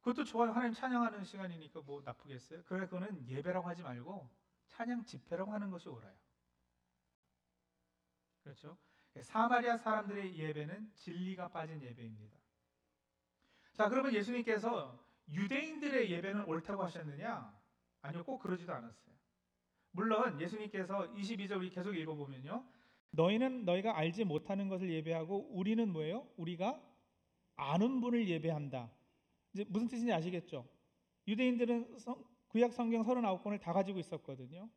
그것도 0.00 0.24
좋아요. 0.24 0.50
하나님 0.50 0.74
찬양하는 0.74 1.24
시간이니까 1.24 1.82
뭐 1.82 2.02
나쁘겠어요? 2.02 2.64
그래, 2.64 2.86
그거는 2.86 3.26
예배라고 3.28 3.68
하지 3.68 3.82
말고 3.82 4.28
찬양 4.66 5.04
집회라고 5.04 5.52
하는 5.52 5.70
것이 5.70 5.88
옳아요. 5.88 6.16
그렇죠? 8.42 8.76
사마리아 9.22 9.76
사람들의 9.76 10.36
예배는 10.36 10.90
진리가 10.94 11.48
빠진 11.48 11.82
예배입니다. 11.82 12.36
자, 13.72 13.88
그러면 13.88 14.12
예수님께서 14.12 14.98
유대인들의 15.32 16.10
예배는 16.10 16.44
옳다고 16.44 16.82
하셨느냐? 16.84 17.54
아니요, 18.02 18.24
꼭 18.24 18.38
그러지도 18.38 18.72
않았어요. 18.72 19.14
물론 19.92 20.40
예수님께서 20.40 21.12
22절 21.14 21.58
우리 21.58 21.70
계속 21.70 21.94
읽어보면요. 21.94 22.64
너희는 23.10 23.64
너희가 23.64 23.96
알지 23.96 24.24
못하는 24.24 24.68
것을 24.68 24.90
예배하고 24.90 25.50
우리는 25.52 25.88
뭐예요? 25.88 26.28
우리가 26.36 26.80
아는 27.56 28.00
분을 28.00 28.28
예배한다. 28.28 28.90
이제 29.52 29.64
무슨 29.68 29.86
뜻인지 29.86 30.12
아시겠죠? 30.12 30.68
유대인들은 31.28 31.98
성, 31.98 32.24
구약 32.48 32.72
성경 32.72 33.04
39권을 33.04 33.60
다 33.60 33.72
가지고 33.72 34.00
있었거든요. 34.00 34.68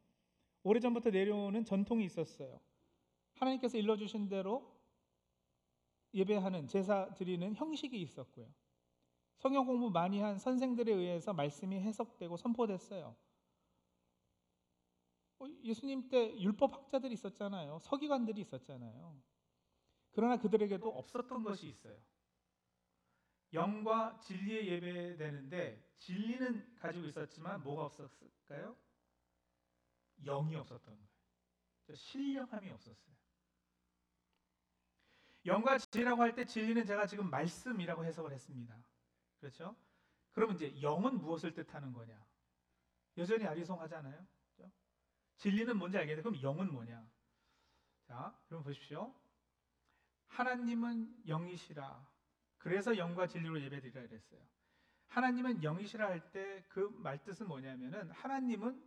오래전부터 0.63 1.09
내려오는 1.09 1.65
전통이 1.65 2.05
있었어요. 2.05 2.59
하나님께서 3.39 3.77
일러주신 3.77 4.29
대로 4.29 4.75
예배하는 6.13 6.67
제사 6.67 7.13
드리는 7.13 7.53
형식이 7.53 7.99
있었고요. 8.01 8.47
성경 9.37 9.65
공부 9.65 9.89
많이 9.89 10.19
한 10.19 10.37
선생들에 10.39 10.91
의해서 10.91 11.33
말씀이 11.33 11.79
해석되고 11.79 12.37
선포됐어요. 12.37 13.15
어, 15.39 15.45
예수님 15.63 16.09
때 16.09 16.35
율법 16.39 16.73
학자들이 16.73 17.13
있었잖아요. 17.13 17.79
서기관들이 17.83 18.41
있었잖아요. 18.41 19.15
그러나 20.11 20.37
그들에게도 20.37 20.89
없었던 20.89 21.43
것이 21.43 21.67
있어요. 21.67 21.95
영과 23.53 24.19
진리의 24.19 24.67
예배되는데 24.67 25.93
진리는 25.97 26.75
가지고 26.75 27.05
있었지만 27.05 27.61
뭐가 27.63 27.85
없었을까요? 27.85 28.75
영이 30.25 30.55
없었던 30.55 30.95
거예요. 30.95 31.95
신령함이 31.95 32.71
없었어요. 32.71 33.15
영과 35.47 35.77
진리라고 35.77 36.21
할 36.21 36.35
때 36.35 36.45
진리는 36.45 36.85
제가 36.85 37.05
지금 37.07 37.29
말씀이라고 37.29 38.03
해석을 38.05 38.31
했습니다. 38.31 38.75
그렇죠? 39.39 39.75
그러면 40.33 40.55
이제 40.55 40.81
영은 40.81 41.19
무엇을 41.19 41.53
뜻하는 41.53 41.93
거냐? 41.93 42.15
여전히 43.17 43.45
아리송하잖아요. 43.45 44.27
그렇죠? 44.55 44.71
진리는 45.37 45.75
뭔지 45.77 45.97
알겠는데 45.97 46.29
그럼 46.29 46.41
영은 46.43 46.71
뭐냐? 46.71 47.09
자, 48.07 48.37
그럼 48.47 48.63
보십시오. 48.63 49.13
하나님은 50.27 51.23
영이시라. 51.27 52.05
그래서 52.57 52.97
영과 52.97 53.25
진리로 53.27 53.59
예배드리라 53.61 54.01
그랬어요. 54.07 54.41
하나님은 55.07 55.63
영이시라 55.63 56.05
할 56.07 56.31
때 56.31 56.63
그 56.67 56.89
말뜻은 56.99 57.47
뭐냐면은 57.47 58.11
하나님은 58.11 58.83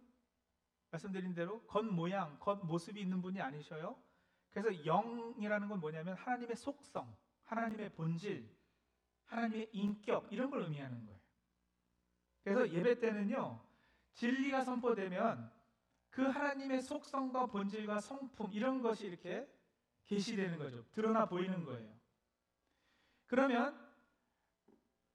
말씀드린 0.91 1.33
대로 1.35 1.63
겉 1.67 1.85
모양, 1.87 2.39
겉 2.39 2.65
모습이 2.67 3.01
있는 3.01 3.23
분이 3.23 3.41
아니셔요. 3.41 3.97
그래서 4.51 4.71
영이라는 4.85 5.69
건 5.69 5.81
뭐냐면 5.81 6.15
하나님의 6.15 6.57
속성, 6.57 7.17
하나님의 7.45 7.93
본질, 7.93 8.49
하나님의 9.25 9.71
인격 9.73 10.33
이런 10.33 10.51
걸 10.51 10.63
의미하는 10.63 11.05
거예요. 11.07 11.21
그래서 12.43 12.69
예배 12.71 12.99
때는요 12.99 13.61
진리가 14.15 14.65
선포되면 14.65 15.51
그 16.11 16.23
하나님의 16.23 16.83
속성과 16.83 17.47
본질과 17.47 18.01
성품 18.01 18.53
이런 18.53 18.83
것이 18.83 19.07
이렇게 19.07 19.49
계시되는 20.07 20.59
거죠. 20.59 20.85
드러나 20.91 21.27
보이는 21.27 21.65
거예요. 21.65 21.89
그러면 23.27 23.79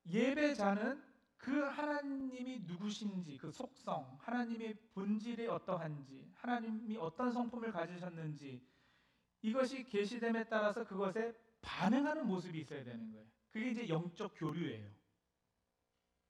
예배자는 0.07 1.03
그 1.37 1.59
하나님이 1.59 2.61
누구신지 2.65 3.37
그 3.37 3.51
속성, 3.51 4.17
하나님의 4.21 4.75
본질이 4.93 5.47
어떠한지, 5.47 6.31
하나님이 6.35 6.97
어떤 6.97 7.31
성품을 7.31 7.71
가지셨는지 7.71 8.65
이것이 9.45 9.83
계시됨에 9.83 10.45
따라서 10.45 10.83
그것에 10.83 11.31
반응하는 11.61 12.25
모습이 12.25 12.61
있어야 12.61 12.83
되는 12.83 13.11
거예요. 13.11 13.27
그게 13.51 13.69
이제 13.69 13.87
영적 13.87 14.33
교류예요. 14.35 14.89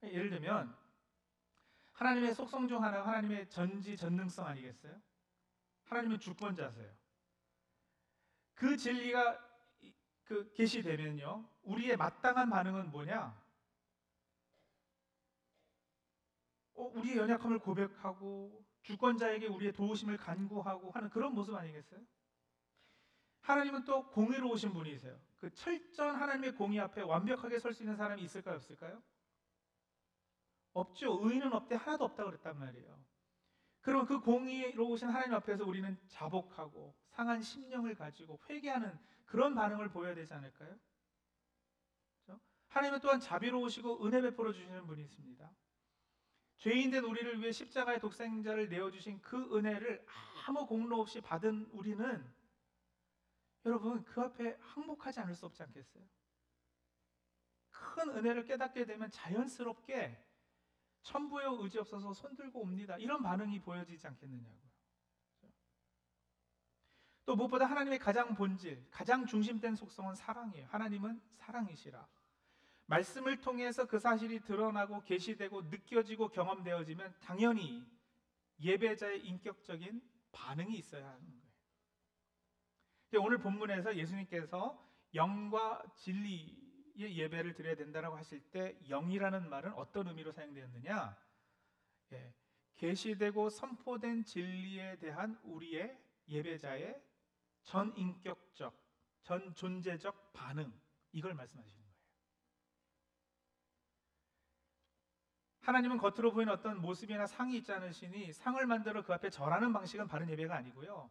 예를 0.04 0.30
들면 0.30 0.76
하나님의 1.94 2.36
속성 2.36 2.68
중 2.68 2.84
하나가 2.84 3.08
하나님의 3.08 3.50
전지 3.50 3.96
전능성 3.96 4.46
아니겠어요? 4.46 5.02
하나님은 5.86 6.20
주권자세요. 6.20 6.94
그 8.54 8.76
진리가 8.76 9.40
그 10.26 10.52
계시되면요, 10.52 11.48
우리의 11.64 11.96
마땅한 11.96 12.50
반응은 12.50 12.92
뭐냐? 12.92 13.46
어, 16.74 16.84
우리의 16.84 17.16
연약함을 17.16 17.60
고백하고 17.60 18.66
주권자에게 18.82 19.48
우리의 19.48 19.72
도우심을 19.72 20.18
간구하고 20.18 20.92
하는 20.92 21.10
그런 21.10 21.34
모습 21.34 21.56
아니겠어요? 21.56 22.02
하나님은 23.46 23.86
또 23.86 24.10
공의로우신 24.10 24.74
분이세요. 24.74 25.20
그 25.38 25.54
철저한 25.54 26.16
하나님의 26.16 26.56
공의 26.56 26.80
앞에 26.80 27.02
완벽하게 27.02 27.60
설 27.60 27.74
수 27.74 27.84
있는 27.84 27.96
사람이 27.96 28.24
있을까요, 28.24 28.56
없을까요? 28.56 29.02
없죠. 30.74 31.20
의인은 31.22 31.54
없대 31.54 31.76
하나도 31.76 32.06
없다 32.06 32.26
그랬단 32.26 32.58
말이에요. 32.58 33.00
그러면 33.82 34.08
그 34.08 34.20
공의로우신 34.20 35.10
하나님 35.10 35.36
앞에서 35.36 35.64
우리는 35.64 35.96
자복하고 36.08 36.96
상한 37.10 37.42
심령을 37.42 37.94
가지고 37.94 38.40
회개하는 38.50 38.98
그런 39.26 39.54
반응을 39.54 39.90
보여야 39.90 40.16
되지 40.16 40.34
않을까요? 40.34 40.76
그렇죠? 42.26 42.42
하나님은 42.70 43.00
또한 43.00 43.20
자비로우시고 43.20 44.08
은혜 44.08 44.22
베풀어 44.22 44.54
주시는 44.54 44.88
분이 44.88 45.04
있습니다. 45.04 45.52
죄인된 46.58 47.04
우리를 47.04 47.40
위해 47.42 47.52
십자가의 47.52 48.00
독생자를 48.00 48.70
내어 48.70 48.90
주신 48.90 49.22
그 49.22 49.56
은혜를 49.56 50.04
아무 50.48 50.66
공로 50.66 51.00
없이 51.00 51.22
받은 51.22 51.70
우리는 51.74 52.35
여러분 53.66 54.04
그 54.04 54.22
앞에 54.22 54.58
항복하지 54.60 55.20
않을 55.22 55.34
수 55.34 55.46
없지 55.48 55.64
않겠어요? 55.64 56.04
큰 57.72 58.10
은혜를 58.10 58.46
깨닫게 58.46 58.86
되면 58.86 59.10
자연스럽게 59.10 60.24
천부여 61.02 61.58
의지 61.62 61.80
없어서 61.80 62.14
손들고 62.14 62.62
옵니다. 62.62 62.98
이런 62.98 63.22
반응이 63.22 63.60
보여지지 63.62 64.08
않겠느냐고요. 64.08 64.66
또 67.26 67.36
무엇보다 67.36 67.66
하나님의 67.66 67.98
가장 68.00 68.36
본질, 68.36 68.88
가장 68.92 69.26
중심된 69.26 69.76
속성은 69.76 70.16
사랑이에요. 70.16 70.68
하나님은 70.68 71.22
사랑이시라. 71.32 72.08
말씀을 72.88 73.42
통해서 73.42 73.88
그 73.88 73.98
사실이 73.98 74.44
드러나고 74.44 75.04
계시되고 75.04 75.64
느껴지고 75.64 76.30
경험되어지면 76.30 77.16
당연히 77.20 77.84
예배자의 78.60 79.26
인격적인 79.26 80.02
반응이 80.32 80.78
있어야 80.78 81.08
하는 81.08 81.32
거예요. 81.32 81.45
오늘 83.18 83.38
본문에서 83.38 83.96
예수님께서 83.96 84.82
영과 85.14 85.82
진리의 85.96 87.18
예배를 87.18 87.54
드려야 87.54 87.76
된다고 87.76 88.16
하실 88.16 88.40
때 88.52 88.78
영이라는 88.90 89.50
말은 89.50 89.74
어떤 89.74 90.08
의미로 90.08 90.32
사용되었느냐? 90.32 91.18
예, 92.14 92.34
계시되고 92.76 93.50
선포된 93.50 94.24
진리에 94.24 94.98
대한 94.98 95.40
우리의 95.44 95.98
예배자의 96.28 97.02
전 97.64 97.96
인격적, 97.96 98.74
전 99.24 99.56
존재적 99.56 100.34
반응 100.34 100.72
이걸 101.12 101.34
말씀하시는 101.34 101.76
거예요. 101.76 101.86
하나님은 105.62 105.98
겉으로 105.98 106.32
보이는 106.32 106.54
어떤 106.54 106.80
모습이나 106.80 107.26
상이 107.26 107.58
있지 107.58 107.72
않으시니 107.72 108.34
상을 108.34 108.64
만들어 108.68 109.04
그 109.04 109.14
앞에 109.14 109.30
절하는 109.30 109.74
방식은 109.74 110.08
바른 110.08 110.30
예배가 110.30 110.56
아니고요. 110.56 111.10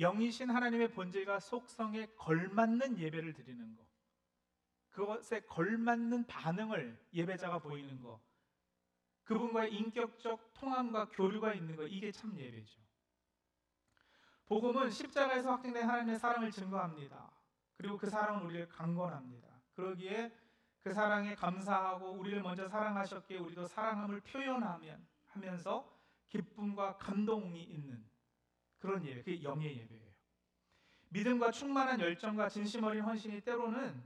영이신 0.00 0.50
하나님의 0.50 0.92
본질과 0.92 1.40
속성에 1.40 2.06
걸맞는 2.16 2.98
예배를 2.98 3.32
드리는 3.32 3.76
것. 3.76 3.86
그것에 4.90 5.40
걸맞는 5.40 6.26
반응을 6.26 6.98
예배자가 7.12 7.58
보이는 7.58 8.00
것. 8.00 8.20
그분과의 9.24 9.74
인격적 9.74 10.54
통함과 10.54 11.08
교류가 11.10 11.54
있는 11.54 11.76
것. 11.76 11.86
이게 11.86 12.10
참 12.10 12.36
예배죠. 12.38 12.80
복음은 14.46 14.90
십자가에서 14.90 15.52
확증된 15.52 15.88
하나님의 15.88 16.18
사랑을 16.18 16.50
증거합니다. 16.50 17.30
그리고 17.76 17.98
그 17.98 18.08
사랑은 18.08 18.46
우리를 18.46 18.68
강권합니다. 18.68 19.48
그러기에 19.74 20.34
그 20.82 20.94
사랑에 20.94 21.34
감사하고 21.34 22.12
우리를 22.12 22.40
먼저 22.42 22.66
사랑하셨기에 22.66 23.38
우리도 23.38 23.66
사랑함을 23.66 24.20
표현하면 24.22 25.06
하면서 25.26 25.94
기쁨과 26.28 26.96
감동이 26.96 27.62
있는 27.62 28.04
그런 28.78 29.04
예배, 29.04 29.22
그게 29.22 29.42
영의 29.42 29.78
예배예요. 29.78 30.08
믿음과 31.10 31.50
충만한 31.52 32.00
열정과 32.00 32.48
진심 32.48 32.84
어린 32.84 33.02
헌신이 33.02 33.40
때로는 33.40 34.02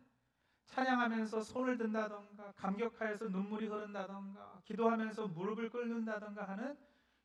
찬양하면서 0.66 1.42
손을 1.42 1.76
든다던가 1.76 2.52
감격하여서 2.52 3.28
눈물이 3.28 3.66
흐른다던가 3.66 4.62
기도하면서 4.64 5.28
무릎을 5.28 5.70
꿇는다던가 5.70 6.48
하는 6.48 6.78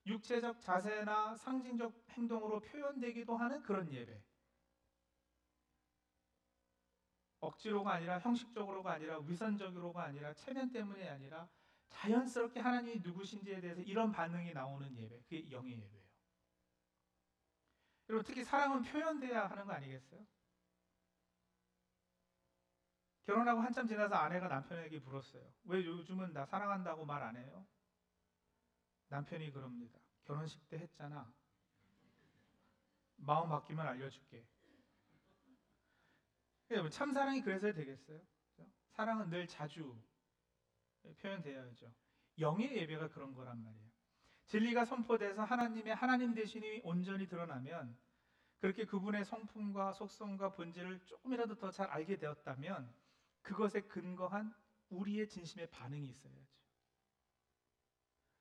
육체적 0.05 0.61
자세나 0.61 1.35
상징적 1.35 1.93
행동으로 2.11 2.59
표현되기도 2.61 3.37
하는 3.37 3.61
그런 3.61 3.91
예배. 3.91 4.21
억지로가 7.39 7.93
아니라 7.93 8.19
형식적으로가 8.19 8.93
아니라 8.93 9.19
위선적으로가 9.19 10.03
아니라 10.03 10.33
체면 10.33 10.71
때문이 10.71 11.07
아니라 11.07 11.47
자연스럽게 11.89 12.59
하나님이 12.59 12.99
누구신지에 13.01 13.61
대해서 13.61 13.81
이런 13.81 14.11
반응이 14.11 14.53
나오는 14.53 14.95
예배. 14.97 15.21
그게 15.21 15.49
영의 15.51 15.73
예배예요. 15.73 15.96
여러분 18.09 18.23
특히 18.25 18.43
사랑은 18.43 18.83
표현돼야 18.83 19.47
하는 19.47 19.65
거 19.65 19.73
아니겠어요? 19.73 20.25
결혼하고 23.25 23.59
한참 23.61 23.87
지나서 23.87 24.15
아내가 24.15 24.47
남편에게 24.47 24.99
물었어요. 24.99 25.43
왜 25.65 25.83
요즘은 25.85 26.33
나 26.33 26.45
사랑한다고 26.45 27.05
말 27.05 27.21
안 27.21 27.35
해요? 27.35 27.67
남편이 29.09 29.51
그럽니다. 29.51 29.99
결혼식 30.23 30.67
때 30.69 30.77
했잖아. 30.79 31.33
마음 33.17 33.49
바뀌면 33.49 33.85
알려줄게. 33.85 34.45
여러분 36.71 36.91
참 36.91 37.13
사랑이 37.13 37.41
그래서 37.41 37.71
되겠어요? 37.71 38.21
사랑은 38.91 39.29
늘 39.29 39.47
자주 39.47 39.97
표현되어야죠. 41.21 41.93
영의 42.39 42.75
예배가 42.77 43.09
그런 43.09 43.33
거란 43.33 43.61
말이에요. 43.63 43.86
진리가 44.47 44.85
선포돼서 44.85 45.43
하나님의 45.43 45.95
하나님 45.95 46.33
대신이 46.33 46.81
온전히 46.83 47.27
드러나면 47.27 47.97
그렇게 48.59 48.85
그분의 48.85 49.25
성품과 49.25 49.93
속성과 49.93 50.53
본질을 50.53 50.99
조금이라도 51.05 51.55
더 51.55 51.69
잘 51.71 51.87
알게 51.89 52.17
되었다면 52.17 52.91
그것에 53.41 53.81
근거한 53.81 54.53
우리의 54.89 55.27
진심의 55.27 55.69
반응이 55.69 56.07
있어야죠. 56.07 56.47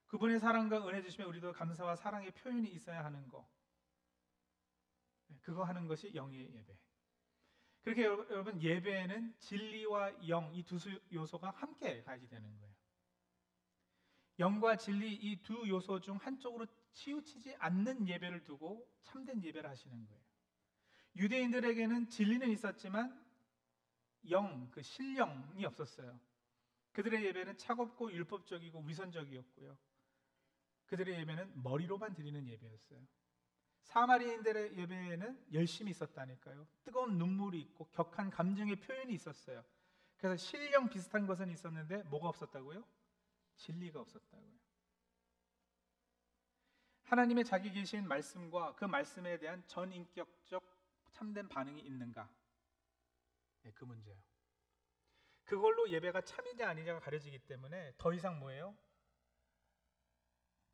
그분의 0.06 0.38
사랑과 0.38 0.86
은혜 0.88 1.02
주시면 1.02 1.28
우리도 1.28 1.52
감사와 1.52 1.96
사랑의 1.96 2.30
표현이 2.32 2.70
있어야 2.70 3.04
하는 3.04 3.26
거. 3.28 3.46
네, 5.28 5.36
그거 5.42 5.64
하는 5.64 5.86
것이 5.88 6.14
영의 6.14 6.40
예배. 6.54 6.78
그렇게 7.82 8.04
여러분 8.04 8.60
예배에는 8.62 9.34
진리와 9.38 10.28
영 10.28 10.52
이 10.54 10.62
두 10.64 10.78
요소가 11.12 11.50
함께 11.50 12.02
가야지 12.02 12.28
되는 12.28 12.56
거예요. 12.58 12.65
영과 14.38 14.76
진리 14.76 15.14
이 15.14 15.42
두 15.42 15.66
요소 15.68 16.00
중 16.00 16.16
한쪽으로 16.16 16.66
치우치지 16.92 17.56
않는 17.58 18.06
예배를 18.08 18.44
두고 18.44 18.86
참된 19.02 19.42
예배를 19.42 19.68
하시는 19.68 20.06
거예요. 20.06 20.22
유대인들에게는 21.16 22.08
진리는 22.08 22.48
있었지만 22.50 23.24
영, 24.30 24.70
그 24.70 24.82
신령이 24.82 25.64
없었어요. 25.64 26.18
그들의 26.92 27.24
예배는 27.24 27.56
차갑고 27.58 28.12
율법적이고 28.12 28.80
위선적이었고요. 28.80 29.76
그들의 30.86 31.18
예배는 31.20 31.62
머리로만 31.62 32.14
드리는 32.14 32.46
예배였어요. 32.46 33.06
사마리인들의 33.82 34.76
예배에는 34.78 35.46
열심이 35.52 35.90
있었다니까요. 35.90 36.66
뜨거운 36.82 37.18
눈물이 37.18 37.60
있고 37.60 37.86
격한 37.92 38.30
감정의 38.30 38.76
표현이 38.76 39.14
있었어요. 39.14 39.64
그래서 40.16 40.36
신령 40.36 40.88
비슷한 40.88 41.26
것은 41.26 41.50
있었는데 41.50 42.02
뭐가 42.04 42.28
없었다고요? 42.28 42.84
진리가 43.56 44.00
없었다고요. 44.00 44.56
하나님의 47.04 47.44
자기 47.44 47.70
계신 47.70 48.06
말씀과 48.08 48.74
그 48.74 48.84
말씀에 48.84 49.38
대한 49.38 49.64
전인격적 49.66 50.62
참된 51.12 51.48
반응이 51.48 51.80
있는가? 51.80 52.28
네, 53.62 53.72
그 53.72 53.84
문제예요. 53.84 54.20
그걸로 55.44 55.88
예배가 55.88 56.22
참이냐 56.22 56.68
아니냐가 56.68 56.98
가려지기 56.98 57.38
때문에 57.46 57.94
더 57.96 58.12
이상 58.12 58.40
뭐예요? 58.40 58.76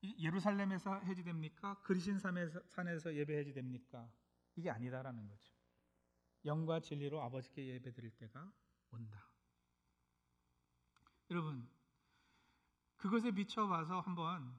예루살렘에서 0.02 1.00
해지됩니까? 1.00 1.80
그리신 1.82 2.18
산에서 2.18 3.14
예배 3.14 3.36
해지됩니까? 3.38 4.10
이게 4.56 4.70
아니다라는 4.70 5.28
거죠. 5.28 5.54
영과 6.44 6.80
진리로 6.80 7.22
아버지께 7.22 7.66
예배 7.66 7.92
드릴 7.92 8.10
때가 8.16 8.52
온다. 8.90 9.30
여러분, 11.30 11.70
그것에 13.02 13.32
비춰봐서 13.32 13.98
한번 13.98 14.56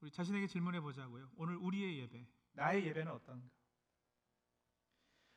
우리 0.00 0.10
자신에게 0.10 0.46
질문해 0.46 0.80
보자고요. 0.80 1.28
오늘 1.36 1.56
우리의 1.56 1.98
예배, 1.98 2.26
나의 2.52 2.86
예배는 2.86 3.12
어떤가? 3.12 3.46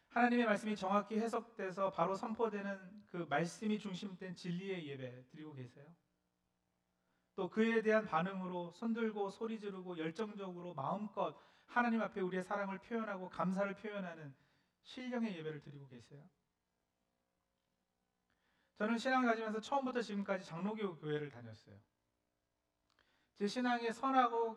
하나님의 0.08 0.45
말씀이 0.45 0.77
정확히 0.77 1.19
해석돼서 1.19 1.91
바로 1.91 2.15
선포되는 2.15 3.03
그 3.08 3.17
말씀이 3.30 3.77
중심된 3.77 4.34
진리의 4.34 4.88
예배 4.88 5.25
드리고 5.27 5.53
계세요? 5.56 5.93
또 7.36 7.49
그에 7.49 7.82
대한 7.82 8.06
반응으로 8.06 8.71
손들고 8.71 9.30
소리 9.30 9.60
지르고 9.60 9.97
열정적으로 9.97 10.73
마음껏 10.73 11.36
하나님 11.65 12.01
앞에 12.01 12.21
우리의 12.21 12.43
사랑을 12.43 12.77
표현하고 12.77 13.27
감사를 13.27 13.75
표현하는 13.75 14.34
신령의 14.84 15.38
예배를 15.39 15.60
드리고 15.60 15.86
계세요. 15.89 16.23
저는 18.77 18.97
신앙을 18.97 19.27
가지면서 19.27 19.59
처음부터 19.59 20.01
지금까지 20.01 20.45
장로교 20.45 20.97
교회를 20.97 21.29
다녔어요. 21.31 21.79
제 23.35 23.47
신앙에 23.47 23.91
선하고 23.91 24.55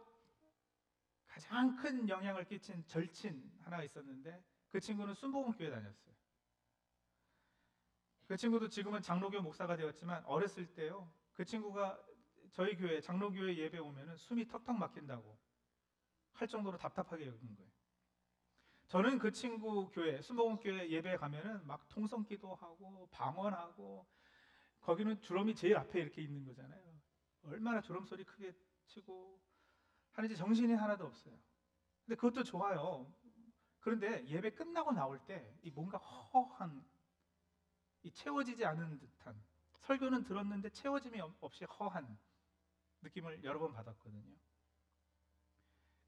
가장 1.27 1.75
큰 1.77 2.09
영향을 2.09 2.45
끼친 2.45 2.85
절친 2.87 3.51
하나가 3.63 3.83
있었는데 3.83 4.45
그 4.71 4.79
친구는 4.79 5.15
순복음 5.15 5.53
교회 5.53 5.71
다녔어요. 5.71 6.15
그 8.27 8.37
친구도 8.37 8.69
지금은 8.69 9.01
장로교 9.01 9.41
목사가 9.41 9.77
되었지만 9.77 10.25
어렸을 10.25 10.67
때요. 10.75 11.11
그 11.33 11.45
친구가 11.45 12.01
저희 12.53 12.77
교회 12.77 13.01
장로교회 13.01 13.57
예배 13.57 13.79
오면은 13.79 14.17
숨이 14.17 14.47
턱턱 14.47 14.77
막힌다고 14.77 15.39
할 16.35 16.47
정도로 16.47 16.77
답답하게 16.77 17.27
여긴 17.27 17.55
거예요. 17.57 17.80
저는 18.91 19.21
그 19.21 19.31
친구 19.31 19.89
교회 19.93 20.21
순복음 20.21 20.59
교회 20.59 20.91
예배 20.91 21.17
가면은 21.17 21.65
막 21.65 21.89
통성기도 21.89 22.57
하고 22.57 23.09
방언하고 23.13 24.05
거기는 24.81 25.21
주름이 25.21 25.55
제일 25.55 25.77
앞에 25.77 26.01
이렇게 26.01 26.21
있는 26.23 26.45
거잖아요. 26.45 27.01
얼마나 27.45 27.81
주름 27.81 28.05
소리 28.05 28.25
크게 28.25 28.53
치고 28.87 29.41
하는지 30.11 30.37
정신이 30.37 30.73
하나도 30.73 31.07
없어요. 31.07 31.39
근데 32.05 32.17
그것도 32.17 32.43
좋아요. 32.43 33.15
그런데 33.79 34.27
예배 34.27 34.55
끝나고 34.55 34.91
나올 34.91 35.25
때 35.25 35.57
이 35.63 35.71
뭔가 35.71 35.99
허한 35.99 36.85
이 38.03 38.11
채워지지 38.11 38.65
않은 38.65 38.99
듯한 38.99 39.41
설교는 39.83 40.25
들었는데 40.25 40.71
채워짐이 40.71 41.21
없이 41.39 41.65
허한 41.65 42.19
느낌을 43.03 43.45
여러 43.45 43.61
번 43.61 43.73
받았거든요. 43.73 44.37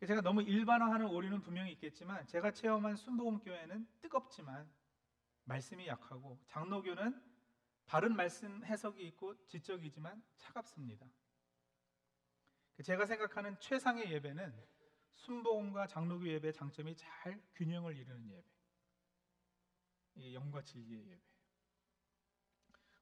제가 0.06 0.20
너무 0.20 0.42
일반화하는 0.42 1.06
오류는 1.06 1.40
분명히 1.42 1.72
있겠지만 1.72 2.26
제가 2.26 2.52
체험한 2.52 2.96
순복음 2.96 3.38
교회는 3.38 3.86
뜨겁지만 4.00 4.68
말씀이 5.44 5.86
약하고 5.86 6.40
장로교는 6.46 7.22
바른 7.86 8.16
말씀 8.16 8.64
해석이 8.64 9.06
있고 9.08 9.46
지적이지만 9.46 10.24
차갑습니다. 10.38 11.06
제가 12.82 13.06
생각하는 13.06 13.60
최상의 13.60 14.10
예배는 14.12 14.52
순복음과 15.10 15.86
장로교 15.86 16.26
예배의 16.26 16.52
장점이 16.52 16.96
잘 16.96 17.40
균형을 17.54 17.96
이루는 17.96 18.28
예배. 18.28 18.44
영과 20.34 20.60
진리의 20.62 21.06
예배. 21.06 21.22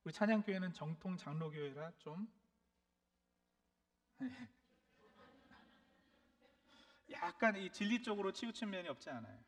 우리 0.05 0.13
찬양교회는 0.13 0.75
정통 0.75 1.17
장로교회라 1.17 1.93
좀 1.97 2.31
약간 7.13 7.57
이 7.57 7.71
진리 7.71 8.03
쪽으로 8.03 8.33
치우친 8.33 8.71
면이 8.71 8.89
없지 8.89 9.11
않아요. 9.11 9.43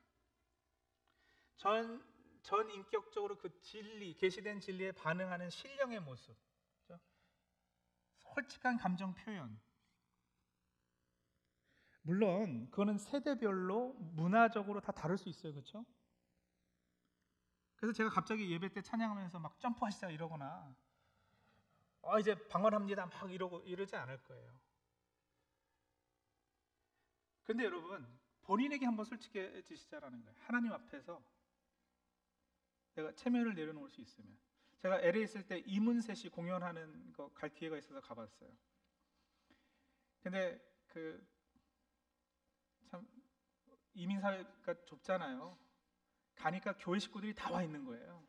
전, 1.56 2.04
전 2.42 2.70
인격적으로 2.70 3.38
그 3.38 3.60
진리, 3.60 4.16
계시된 4.16 4.60
진리에 4.60 4.92
반응하는 4.92 5.48
신령의 5.50 6.00
모습, 6.00 6.36
그렇죠? 6.86 7.02
솔직한 8.18 8.76
감정 8.78 9.14
표현. 9.14 9.60
물론 12.02 12.68
그거는 12.70 12.98
세대별로 12.98 13.92
문화적으로 13.94 14.80
다 14.80 14.90
다를 14.90 15.16
수 15.16 15.28
있어요, 15.28 15.52
그렇죠? 15.52 15.84
그래서 17.76 17.92
제가 17.92 18.10
갑자기 18.10 18.50
예배 18.50 18.72
때 18.72 18.82
찬양하면서 18.82 19.38
막 19.38 19.58
점프하시자 19.58 20.10
이러거나 20.10 20.74
아 22.02 22.18
이제 22.18 22.34
방언합니다 22.48 23.06
막 23.06 23.32
이러고 23.32 23.60
이러지 23.60 23.96
않을 23.96 24.22
거예요. 24.24 24.52
근데 27.44 27.64
여러분 27.64 28.06
본인에게 28.42 28.84
한번 28.86 29.04
솔직해지시자라는 29.04 30.22
거예요. 30.24 30.38
하나님 30.40 30.72
앞에서 30.72 31.22
내가 32.94 33.12
체면을 33.14 33.54
내려놓을 33.54 33.88
수 33.90 34.00
있으면 34.00 34.36
제가 34.78 35.00
LA 35.00 35.22
있을 35.24 35.46
때 35.46 35.58
이문세 35.66 36.14
씨 36.14 36.28
공연하는 36.28 37.12
거 37.12 37.28
갈 37.34 37.50
기회가 37.50 37.78
있어서 37.78 38.00
가봤어요. 38.00 38.50
근데 40.22 40.60
그 40.88 41.24
참 42.90 43.06
이민 43.94 44.20
사회가 44.20 44.74
좁잖아요. 44.84 45.56
가니까 46.34 46.74
교회 46.78 46.98
식구들이 46.98 47.34
다 47.34 47.50
와 47.50 47.62
있는 47.62 47.84
거예요. 47.84 48.22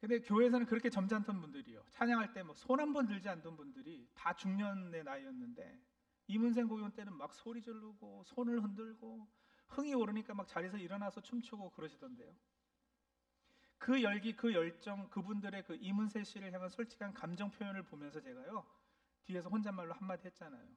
근데 0.00 0.20
교회에서는 0.20 0.66
그렇게 0.66 0.88
점잖던 0.90 1.40
분들이요. 1.40 1.84
찬양할 1.90 2.32
때 2.32 2.40
뭐 2.42 2.54
손 2.54 2.78
한 2.80 2.92
번 2.92 3.06
들지 3.06 3.28
않던 3.28 3.56
분들이 3.56 4.08
다 4.14 4.34
중년의 4.34 5.02
나이였는데 5.04 5.80
이문생 6.28 6.68
공연 6.68 6.92
때는 6.92 7.14
막 7.14 7.32
소리 7.32 7.60
지르고 7.62 8.22
손을 8.24 8.62
흔들고 8.62 9.26
흥이 9.68 9.94
오르니까 9.94 10.34
막 10.34 10.46
자리에서 10.46 10.76
일어나서 10.76 11.22
춤추고 11.22 11.70
그러시던데요. 11.70 12.34
그 13.78 14.02
열기, 14.02 14.36
그 14.36 14.52
열정, 14.52 15.08
그분들의 15.08 15.64
그 15.64 15.76
이문세 15.76 16.24
씨를 16.24 16.52
향한 16.52 16.68
솔직한 16.68 17.14
감정 17.14 17.50
표현을 17.50 17.82
보면서 17.82 18.20
제가요 18.20 18.66
뒤에서 19.24 19.48
혼잣말로 19.48 19.94
한마디 19.94 20.26
했잖아요. 20.26 20.68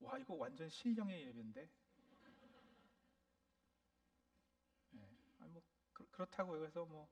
와 0.00 0.18
이거 0.18 0.34
완전 0.34 0.68
신령의 0.68 1.26
예배인데. 1.28 1.70
네, 4.90 5.08
아니 5.38 5.52
뭐 5.52 5.62
그, 5.92 6.06
그렇다고요. 6.10 6.60
그래서 6.60 6.84
뭐 6.84 7.08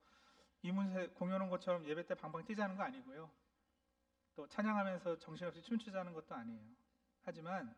이문세 0.63 1.09
공연 1.15 1.41
온 1.41 1.49
것처럼 1.49 1.87
예배 1.87 2.07
때 2.07 2.15
방방 2.15 2.45
뛰자는 2.45 2.77
거 2.77 2.83
아니고요. 2.83 3.31
또 4.35 4.47
찬양하면서 4.49 5.19
정신없이 5.19 5.63
춤추자는 5.63 6.13
것도 6.13 6.35
아니에요. 6.35 6.86
하지만 7.27 7.75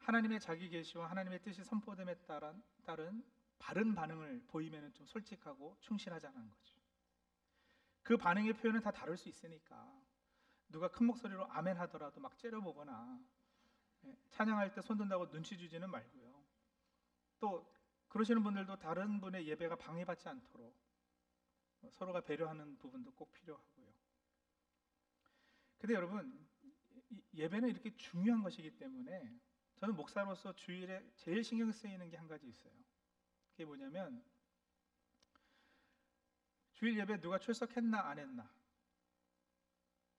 하나님의 0.00 0.38
자기 0.38 0.68
계시와 0.68 1.08
하나님의 1.10 1.40
뜻이 1.40 1.64
선포됨에 1.64 2.14
따른, 2.26 2.62
따른 2.84 3.24
바른 3.58 3.94
반응을 3.94 4.44
보이면 4.48 4.92
좀 4.92 5.06
솔직하고 5.06 5.78
충실하자는 5.80 6.50
거죠. 6.50 6.78
그 8.02 8.18
반응의 8.18 8.52
표현은 8.52 8.82
다 8.82 8.90
다를 8.90 9.16
수 9.16 9.30
있으니까 9.30 9.90
누가 10.68 10.88
큰 10.88 11.06
목소리로 11.06 11.46
아멘 11.52 11.78
하더라도 11.78 12.20
막 12.20 12.36
째려보거나 12.36 13.18
예, 14.04 14.16
찬양할 14.28 14.74
때 14.74 14.82
손 14.82 14.98
든다고 14.98 15.30
눈치 15.30 15.56
주지는 15.56 15.90
말고요. 15.90 16.44
또 17.40 17.72
그러시는 18.08 18.42
분들도 18.42 18.76
다른 18.76 19.22
분의 19.22 19.48
예배가 19.48 19.76
방해받지 19.76 20.28
않도록 20.28 20.76
서로가 21.92 22.20
배려하는 22.20 22.76
부분도 22.76 23.14
꼭 23.14 23.32
필요하고요. 23.32 23.86
근데 25.78 25.94
여러분 25.94 26.43
예배는 27.34 27.68
이렇게 27.68 27.94
중요한 27.96 28.42
것이기 28.42 28.76
때문에 28.76 29.32
저는 29.76 29.96
목사로서 29.96 30.54
주일에 30.54 31.04
제일 31.16 31.42
신경 31.44 31.70
쓰이는 31.72 32.08
게 32.10 32.16
한 32.16 32.28
가지 32.28 32.46
있어요. 32.46 32.72
그게 33.50 33.64
뭐냐면 33.64 34.24
주일 36.72 36.98
예배 36.98 37.20
누가 37.20 37.38
출석했나 37.38 38.00
안 38.00 38.18
했나 38.18 38.50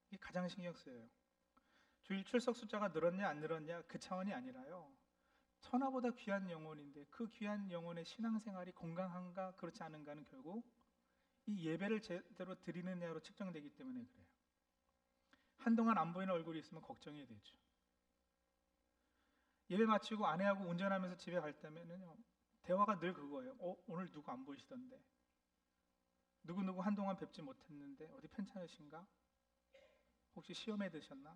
이게 0.09 0.17
가장 0.17 0.47
신경 0.47 0.73
쓰여요. 0.73 1.09
주일 2.03 2.23
출석 2.23 2.55
숫자가 2.55 2.89
늘었냐 2.89 3.27
안 3.27 3.39
늘었냐 3.39 3.81
그 3.83 3.99
차원이 3.99 4.33
아니라요. 4.33 4.93
천하보다 5.61 6.11
귀한 6.11 6.49
영혼인데 6.49 7.05
그 7.09 7.27
귀한 7.29 7.71
영혼의 7.71 8.05
신앙생활이 8.05 8.71
건강한가 8.73 9.55
그렇지 9.55 9.81
않은가는 9.83 10.25
결국 10.25 10.63
이 11.47 11.65
예배를 11.67 12.01
제대로 12.01 12.55
드리느냐로 12.61 13.19
측정되기 13.19 13.69
때문에 13.71 14.05
그래요. 14.05 14.24
한동안 15.65 15.97
안 15.97 16.13
보이는 16.13 16.31
얼굴이 16.31 16.59
있으면 16.59 16.83
걱정이 16.83 17.25
되죠. 17.25 17.57
예배 19.71 19.85
마치고 19.85 20.27
아내하고 20.27 20.63
운전하면서 20.65 21.17
집에 21.17 21.39
갈 21.39 21.59
때면은요 21.59 22.15
대화가 22.61 22.99
늘 22.99 23.13
그거예요. 23.13 23.55
어 23.59 23.75
오늘 23.87 24.07
누구 24.11 24.29
안 24.31 24.45
보이시던데 24.45 25.01
누구 26.43 26.61
누구 26.61 26.81
한동안 26.81 27.17
뵙지 27.17 27.41
못했는데 27.41 28.05
어디 28.13 28.27
편찮으신가? 28.27 29.07
혹시 30.35 30.53
시험에 30.53 30.91
드셨나? 30.91 31.35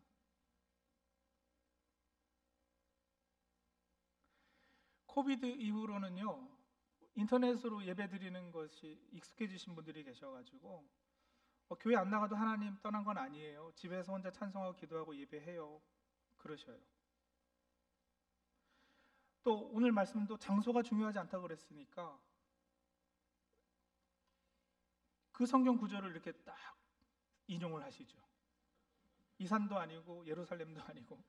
코비드 5.07 5.47
이후로는요 5.47 6.55
인터넷으로 7.15 7.83
예배 7.83 8.09
드리는 8.09 8.51
것이 8.51 9.01
익숙해지신 9.11 9.73
분들이 9.73 10.03
계셔가지고 10.03 10.87
어, 11.69 11.75
교회 11.75 11.95
안 11.95 12.09
나가도 12.09 12.35
하나님 12.35 12.75
떠난 12.81 13.03
건 13.03 13.17
아니에요. 13.17 13.71
집에서 13.75 14.11
혼자 14.11 14.31
찬송하고 14.31 14.75
기도하고 14.75 15.15
예배해요. 15.15 15.81
그러셔요. 16.37 16.79
또 19.43 19.69
오늘 19.71 19.91
말씀도 19.91 20.37
장소가 20.37 20.81
중요하지 20.81 21.19
않다고 21.19 21.43
그랬으니까 21.43 22.19
그 25.31 25.45
성경 25.45 25.77
구절을 25.77 26.11
이렇게 26.11 26.31
딱 26.31 26.55
인용을 27.47 27.83
하시죠. 27.83 28.19
이산도 29.37 29.77
아니고 29.77 30.25
예루살렘도 30.25 30.81
아니고. 30.81 31.23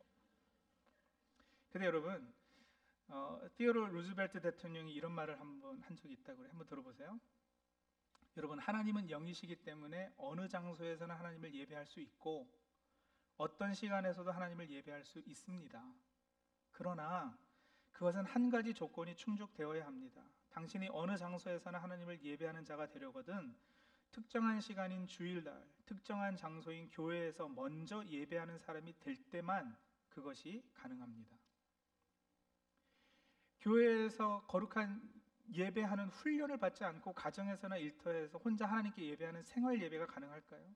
근데 1.71 1.87
여러분, 1.87 2.35
어, 3.09 3.41
티오로 3.55 3.89
루즈벨트 3.89 4.41
대통령이 4.41 4.93
이런 4.93 5.13
말을 5.13 5.39
한번 5.39 5.81
한 5.83 5.95
적이 5.97 6.15
있다고 6.15 6.39
그래. 6.39 6.49
한번 6.49 6.67
들어보세요. 6.67 7.21
여러분, 8.37 8.59
하나님은 8.59 9.11
영이시기 9.11 9.57
때문에 9.57 10.13
어느 10.17 10.49
장소에서나 10.49 11.19
하나님을 11.19 11.55
예배할 11.55 11.87
수 11.87 12.01
있고 12.01 12.49
어떤 13.37 13.75
시간에서도 13.75 14.31
하나님을 14.31 14.71
예배할 14.71 15.05
수 15.05 15.19
있습니다. 15.19 15.83
그러나 16.73 17.37
그것은 17.93 18.25
한 18.25 18.51
가지 18.51 18.73
조건이 18.73 19.17
충족되어야 19.17 19.87
합니다. 19.87 20.23
당신이 20.51 20.89
어느 20.93 21.17
장소에서나 21.17 21.83
하나님을 21.83 22.23
예배하는 22.23 22.65
자가 22.65 22.89
되려거든 22.89 23.55
특정한 24.11 24.61
시간인 24.61 25.07
주일날, 25.07 25.65
특정한 25.87 26.37
장소인 26.37 26.91
교회에서 26.91 27.49
먼저 27.49 28.05
예배하는 28.05 28.59
사람이 28.59 28.99
될 29.01 29.17
때만 29.31 29.77
그것이 30.09 30.65
가능합니다. 30.75 31.37
교회에서 33.61 34.45
거룩한 34.47 35.20
예배하는 35.53 36.09
훈련을 36.09 36.59
받지 36.59 36.85
않고 36.85 37.13
가정에서나 37.13 37.77
일터에서 37.77 38.39
혼자 38.39 38.67
하나님께 38.67 39.05
예배하는 39.09 39.43
생활 39.43 39.81
예배가 39.83 40.07
가능할까요? 40.07 40.75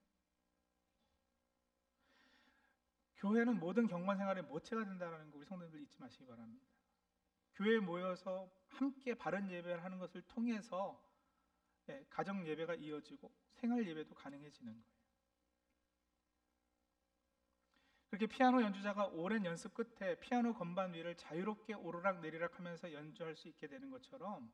교회는 3.16 3.58
모든 3.58 3.86
경관 3.86 4.18
생활의 4.18 4.42
모체가 4.44 4.84
된다는 4.84 5.30
거 5.30 5.38
우리 5.38 5.46
성도님들 5.46 5.80
잊지 5.80 5.96
마시기 5.98 6.26
바랍니다. 6.26 6.66
교회에 7.54 7.78
모여서 7.78 8.50
함께 8.68 9.14
바른 9.14 9.50
예배를 9.50 9.84
하는 9.84 9.98
것을 9.98 10.22
통해서 10.22 11.00
예, 11.88 12.04
가정 12.10 12.46
예배가 12.46 12.74
이어지고 12.74 13.30
생활 13.52 13.86
예배도 13.86 14.14
가능해지는 14.14 14.72
거예요. 14.72 14.94
그렇게 18.08 18.26
피아노 18.26 18.62
연주자가 18.62 19.06
오랜 19.06 19.44
연습 19.44 19.74
끝에 19.74 20.18
피아노 20.20 20.54
건반 20.54 20.94
위를 20.94 21.16
자유롭게 21.16 21.74
오르락 21.74 22.20
내리락 22.20 22.58
하면서 22.58 22.92
연주할 22.92 23.34
수 23.34 23.48
있게 23.48 23.66
되는 23.66 23.90
것처럼 23.90 24.52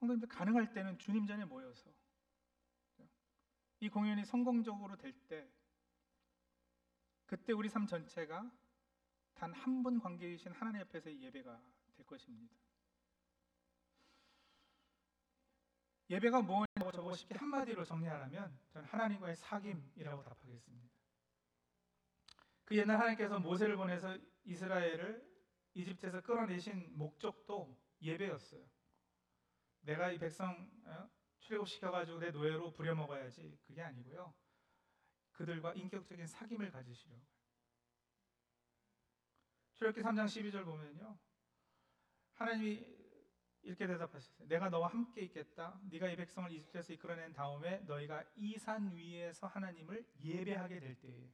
성도님들 0.00 0.28
가능할 0.28 0.72
때는 0.72 0.98
주님 0.98 1.26
전에 1.26 1.44
모여서 1.44 1.90
이 3.80 3.88
공연이 3.88 4.24
성공적으로 4.24 4.96
될 4.96 5.12
때 5.28 5.48
그때 7.26 7.52
우리 7.52 7.68
삶 7.68 7.86
전체가 7.86 8.50
단 9.34 9.52
한 9.52 9.82
분 9.82 10.00
관계이신 10.00 10.52
하나님 10.52 10.80
앞에서의 10.82 11.20
예배가 11.22 11.62
될 11.96 12.06
것입니다. 12.06 12.56
예배가 16.10 16.40
뭐냐고 16.40 16.90
저보고 16.90 17.14
쉽게 17.14 17.36
한마디로 17.36 17.84
정리하라면 17.84 18.58
저는 18.70 18.88
하나님과의 18.88 19.36
사귐이라고 19.36 20.24
답하겠습니다. 20.24 20.88
그 22.64 22.76
옛날 22.76 22.96
하나님께서 22.98 23.38
모세를 23.38 23.76
보내서 23.76 24.16
이스라엘을 24.44 25.22
이집트에서 25.74 26.20
끌어내신 26.22 26.96
목적도 26.96 27.78
예배였어요. 28.00 28.64
내가 29.88 30.12
이 30.12 30.18
백성 30.18 30.70
어? 30.84 31.08
출애굽시켜가지고 31.40 32.18
내 32.18 32.30
노예로 32.30 32.72
부려먹어야지 32.72 33.58
그게 33.66 33.80
아니고요. 33.80 34.34
그들과 35.32 35.72
인격적인 35.72 36.26
사귐을 36.26 36.70
가지시려고 36.70 37.22
출애굽기 39.76 40.02
3장 40.06 40.26
12절 40.26 40.66
보면요. 40.66 41.18
하나님이 42.34 42.98
이렇게 43.62 43.86
대답하셨어요. 43.86 44.46
내가 44.46 44.68
너와 44.68 44.88
함께 44.88 45.22
있겠다. 45.22 45.80
네가 45.84 46.08
이 46.08 46.16
백성을 46.16 46.52
이집트에서 46.52 46.92
이끌어낸 46.92 47.32
다음에 47.32 47.78
너희가 47.86 48.24
이 48.36 48.58
산 48.58 48.94
위에서 48.94 49.46
하나님을 49.46 50.06
예배하게 50.20 50.80
될 50.80 51.00
때에 51.00 51.32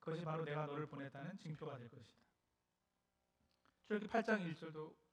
그것이 0.00 0.24
바로 0.24 0.44
내가 0.44 0.66
너를 0.66 0.86
보냈다는 0.86 1.38
징표가 1.38 1.78
될 1.78 1.88
것이다. 1.88 2.20
출애굽기 3.86 4.12
8장 4.12 4.54
1절도 4.54 5.03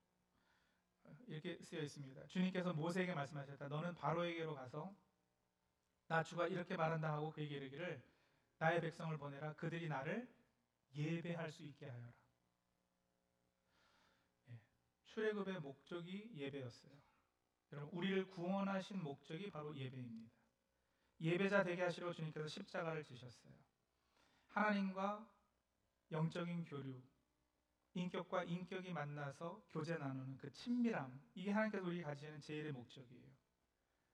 이렇게 1.27 1.57
쓰여 1.63 1.81
있습니다. 1.81 2.27
주님께서 2.27 2.73
모세에게 2.73 3.13
말씀하셨다. 3.13 3.67
너는 3.67 3.95
바로에게로 3.95 4.55
가서 4.55 4.95
나 6.07 6.23
주가 6.23 6.47
이렇게 6.47 6.75
말한다 6.75 7.13
하고 7.13 7.31
그에게 7.31 7.55
이르기를 7.55 8.03
나의 8.57 8.81
백성을 8.81 9.17
보내라. 9.17 9.55
그들이 9.55 9.87
나를 9.87 10.27
예배할 10.93 11.51
수 11.51 11.63
있게 11.63 11.87
하여라. 11.87 12.13
예, 14.49 14.59
출애굽의 15.05 15.61
목적이 15.61 16.31
예배였어요. 16.35 16.91
여러분 17.71 17.97
우리를 17.97 18.29
구원하신 18.29 19.01
목적이 19.01 19.49
바로 19.49 19.75
예배입니다. 19.75 20.29
예배자 21.21 21.63
되게 21.63 21.81
하시러 21.83 22.11
주님께서 22.11 22.47
십자가를 22.47 23.03
지셨어요. 23.03 23.53
하나님과 24.47 25.29
영적인 26.11 26.65
교류, 26.65 27.01
인격과 27.93 28.43
인격이 28.43 28.91
만나서 28.91 29.61
교제 29.69 29.97
나누는 29.97 30.37
그 30.37 30.51
친밀함, 30.51 31.21
이게 31.33 31.51
하나님께서 31.51 31.85
우리 31.85 32.01
가지는 32.01 32.39
제일의 32.39 32.71
목적이에요. 32.71 33.31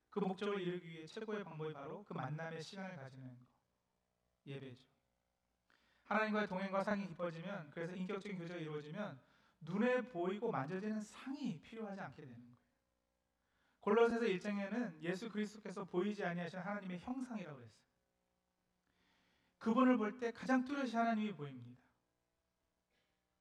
그 0.10 0.20
목적을 0.20 0.62
이루기 0.62 0.88
위해 0.88 1.06
최고의 1.06 1.44
방법이 1.44 1.74
바로 1.74 2.04
그 2.06 2.14
만남의 2.14 2.64
시간을 2.64 2.96
가지는 2.96 3.38
거, 3.38 3.46
예배죠. 4.48 4.84
하나님과의 6.06 6.48
동행과 6.48 6.84
상이 6.84 7.08
깊어지면, 7.08 7.70
그래서 7.72 7.96
인격적인 7.96 8.38
교제가 8.40 8.60
이루어지면 8.60 9.20
눈에 9.62 10.02
보이고 10.02 10.50
만져지는 10.52 11.02
상이 11.02 11.60
필요하지 11.62 12.02
않게 12.02 12.22
되는 12.22 12.36
거예요. 12.36 12.58
골로새서 13.82 14.26
1장에는 14.26 15.02
예수 15.02 15.30
그리스도께서 15.30 15.86
보이지 15.86 16.24
아니하신 16.24 16.60
하나님의 16.60 17.00
형상이라고 17.00 17.62
했어요. 17.62 17.78
그분을 19.60 19.98
볼 19.98 20.20
때 20.20 20.32
가장 20.32 20.66
뚜렷이 20.66 20.96
하나님이 20.96 21.34
보입니다. 21.34 21.82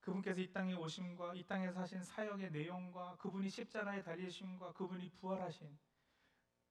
그분께서 0.07 0.41
이 0.41 0.53
땅에 0.53 0.73
오심과 0.75 1.35
이 1.35 1.45
땅에서 1.45 1.81
하신 1.81 2.01
사역의 2.01 2.53
내용과 2.53 3.17
그분이 3.17 3.51
십자가에 3.51 4.05
달리심과 4.05 4.73
그분이 4.73 5.11
부활하신 5.11 5.77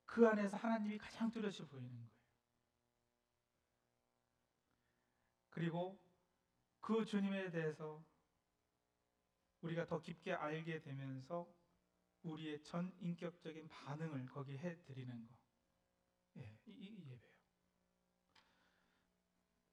그 0.05 0.25
안에서 0.25 0.55
하나님이 0.55 0.97
가장 0.97 1.29
뚜렷이 1.29 1.67
보이는 1.67 1.93
거예요. 1.93 2.09
그리고 5.49 6.01
그 6.79 7.03
주님에 7.03 7.51
대해서 7.51 8.01
우리가 9.59 9.85
더 9.85 9.99
깊게 9.99 10.31
알게 10.33 10.81
되면서 10.81 11.53
우리의 12.23 12.63
전 12.63 12.95
인격적인 13.01 13.67
반응을 13.67 14.27
거기에 14.27 14.57
해 14.59 14.81
드리는 14.83 15.27
거. 15.27 15.35
예, 16.37 16.57
이, 16.67 16.71
이 16.71 17.09
예배 17.09 17.34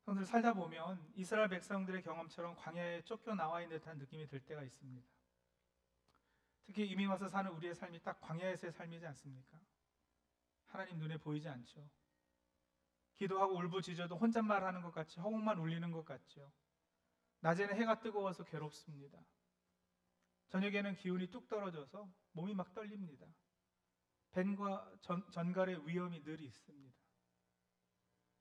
성들 0.05 0.25
살다 0.25 0.53
보면 0.55 1.13
이스라엘 1.15 1.49
백성들의 1.49 2.03
경험처럼 2.03 2.57
광야에 2.57 3.03
쫓겨 3.03 3.35
나와 3.35 3.63
있는 3.63 3.79
듯한 3.79 3.99
느낌이 3.99 4.27
들 4.27 4.41
때가 4.41 4.63
있습니다. 4.63 5.07
특히 6.65 6.87
이미 6.87 7.07
와서 7.07 7.29
사는 7.29 7.51
우리의 7.53 7.75
삶이 7.75 8.03
딱 8.03 8.21
광야에서의 8.21 8.73
삶이지 8.73 9.07
않습니까? 9.07 9.61
하나님 10.67 10.99
눈에 10.99 11.19
보이지 11.19 11.49
않죠. 11.49 11.89
기도하고 13.15 13.57
울부짖어도 13.59 14.17
혼잣말 14.17 14.65
하는 14.65 14.83
것 14.83 14.93
같이 14.93 15.21
허공만 15.21 15.59
울리는 15.59 15.93
것 15.93 16.05
같죠. 16.05 16.51
낮에는 17.41 17.77
해가 17.77 18.01
뜨거워서 18.01 18.45
괴롭습니다. 18.45 19.19
저녁에는 20.49 20.97
기운이 20.97 21.31
뚝 21.31 21.49
떨어져서 21.49 22.13
몸이 22.33 22.55
막 22.55 22.75
떨립니다. 22.75 23.27
벤과 24.33 24.97
전, 25.01 25.31
전갈의 25.31 25.87
위험이 25.87 26.23
늘 26.23 26.41
있습니다. 26.41 26.97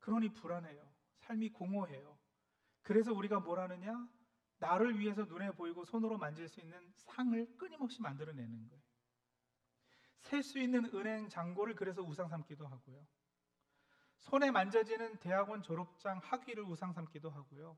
그러니 0.00 0.32
불안해요. 0.34 0.91
삶이 1.22 1.50
공허해요. 1.50 2.18
그래서 2.82 3.12
우리가 3.12 3.40
뭘 3.40 3.60
하느냐? 3.60 4.08
나를 4.58 4.98
위해서 4.98 5.24
눈에 5.24 5.50
보이고 5.52 5.84
손으로 5.84 6.18
만질 6.18 6.48
수 6.48 6.60
있는 6.60 6.92
상을 6.94 7.56
끊임없이 7.56 8.00
만들어내는 8.00 8.68
거예요. 8.68 8.82
셀 10.20 10.42
수 10.42 10.58
있는 10.58 10.84
은행 10.94 11.28
잔고를 11.28 11.74
그래서 11.74 12.00
우상 12.02 12.28
삼기도 12.28 12.66
하고요. 12.66 13.04
손에 14.18 14.52
만져지는 14.52 15.18
대학원 15.18 15.62
졸업장 15.62 16.18
학위를 16.22 16.62
우상 16.62 16.92
삼기도 16.92 17.30
하고요. 17.30 17.76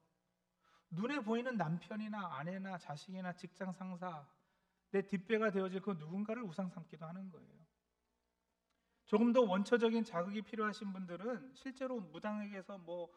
눈에 0.90 1.20
보이는 1.20 1.56
남편이나 1.56 2.36
아내나 2.36 2.78
자식이나 2.78 3.32
직장 3.34 3.72
상사, 3.72 4.28
내 4.90 5.06
뒷배가 5.06 5.50
되어질 5.50 5.80
그 5.80 5.92
누군가를 5.92 6.42
우상 6.42 6.68
삼기도 6.68 7.06
하는 7.06 7.30
거예요. 7.30 7.64
조금 9.06 9.32
더 9.32 9.40
원초적인 9.40 10.04
자극이 10.04 10.42
필요하신 10.42 10.92
분들은 10.92 11.54
실제로 11.54 12.00
무당에게서 12.00 12.78
뭐 12.78 13.10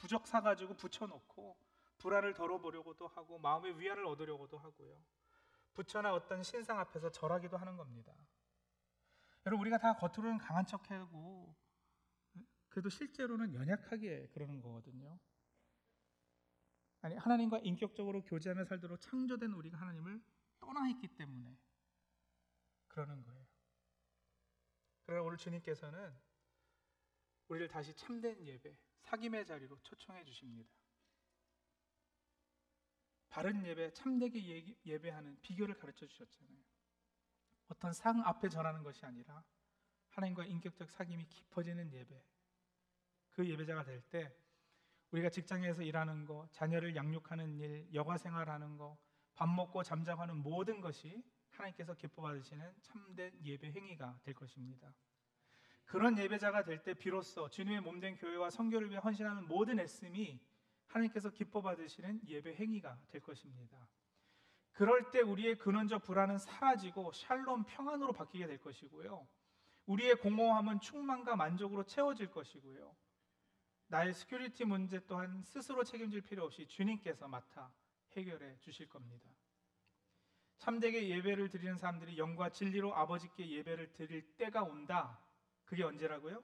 부적 0.00 0.26
사가지고 0.26 0.74
붙여놓고 0.74 1.58
불안을 1.98 2.32
덜어보려고도 2.32 3.06
하고 3.06 3.38
마음의 3.38 3.78
위안을 3.78 4.06
얻으려고도 4.06 4.56
하고요. 4.56 5.04
부처나 5.74 6.14
어떤 6.14 6.42
신상 6.42 6.78
앞에서 6.78 7.10
절하기도 7.10 7.56
하는 7.58 7.76
겁니다. 7.76 8.14
여러분 9.44 9.60
우리가 9.60 9.78
다 9.78 9.94
겉으로는 9.96 10.38
강한 10.38 10.64
척하고 10.64 11.54
그래도 12.70 12.88
실제로는 12.88 13.52
연약하게 13.54 14.28
그러는 14.28 14.60
거거든요. 14.60 15.18
아니 17.02 17.16
하나님과 17.16 17.58
인격적으로 17.58 18.22
교제하며 18.22 18.64
살도록 18.64 19.00
창조된 19.00 19.52
우리가 19.52 19.78
하나님을 19.78 20.22
떠나 20.60 20.88
있기 20.88 21.08
때문에 21.08 21.58
그러는 22.88 23.22
거예요. 23.22 23.46
그러나 25.04 25.22
오늘 25.24 25.36
주님께서는 25.36 26.14
우리를 27.48 27.68
다시 27.68 27.94
참된 27.94 28.46
예배, 28.46 28.76
사김의 29.00 29.46
자리로 29.46 29.78
초청해 29.82 30.24
주십니다. 30.24 30.70
바른 33.28 33.64
예배, 33.64 33.92
참되게 33.92 34.76
예배하는 34.84 35.40
비결을 35.40 35.76
가르쳐 35.76 36.06
주셨잖아요. 36.06 36.58
어떤 37.68 37.92
상 37.92 38.20
앞에 38.22 38.48
전하는 38.48 38.82
것이 38.82 39.04
아니라 39.06 39.44
하나님과 40.10 40.44
인격적 40.46 40.88
사귐이 40.88 41.28
깊어지는 41.28 41.92
예배. 41.92 42.24
그 43.30 43.48
예배자가 43.48 43.84
될 43.84 44.02
때 44.10 44.34
우리가 45.12 45.28
직장에서 45.28 45.82
일하는 45.82 46.24
거, 46.24 46.48
자녀를 46.52 46.94
양육하는 46.94 47.58
일, 47.58 47.88
여가 47.94 48.16
생활하는 48.16 48.76
거, 48.76 48.96
밥 49.34 49.48
먹고 49.48 49.82
잠잠하는 49.82 50.36
모든 50.36 50.80
것이 50.80 51.24
하나님께서 51.50 51.94
기뻐 51.94 52.22
받으시는 52.22 52.74
참된 52.82 53.32
예배 53.44 53.72
행위가 53.72 54.20
될 54.22 54.34
것입니다. 54.34 54.94
그런 55.90 56.16
예배자가 56.16 56.62
될 56.62 56.84
때 56.84 56.94
비로소 56.94 57.50
주님의 57.50 57.80
몸된 57.80 58.16
교회와 58.16 58.50
성교를 58.50 58.90
위해 58.90 59.00
헌신하는 59.00 59.48
모든 59.48 59.80
애씀이 59.80 60.38
하나님께서 60.86 61.30
기뻐 61.30 61.60
받으시는 61.62 62.20
예배 62.28 62.54
행위가 62.54 62.96
될 63.08 63.20
것입니다. 63.20 63.76
그럴 64.70 65.10
때 65.10 65.20
우리의 65.20 65.58
근원적 65.58 66.04
불안은 66.04 66.38
사라지고 66.38 67.10
샬롬 67.12 67.64
평안으로 67.64 68.12
바뀌게 68.12 68.46
될 68.46 68.60
것이고요. 68.60 69.26
우리의 69.86 70.14
공허함은 70.20 70.78
충만과 70.78 71.34
만족으로 71.34 71.82
채워질 71.82 72.30
것이고요. 72.30 72.94
나의 73.88 74.14
security 74.14 74.66
문제 74.66 75.04
또한 75.08 75.42
스스로 75.42 75.82
책임질 75.82 76.20
필요 76.20 76.44
없이 76.44 76.68
주님께서 76.68 77.26
맡아 77.26 77.68
해결해 78.12 78.56
주실 78.60 78.88
겁니다. 78.88 79.28
참되게 80.58 81.08
예배를 81.08 81.48
드리는 81.48 81.76
사람들이 81.76 82.16
영과 82.16 82.48
진리로 82.50 82.94
아버지께 82.94 83.50
예배를 83.50 83.92
드릴 83.94 84.22
때가 84.36 84.62
온다. 84.62 85.18
그게 85.70 85.84
언제라고요? 85.84 86.42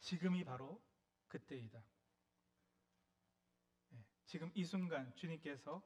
지금이 0.00 0.42
바로 0.42 0.82
그때이다. 1.28 1.80
네, 3.90 4.04
지금 4.24 4.50
이 4.52 4.64
순간 4.64 5.14
주님께서 5.14 5.80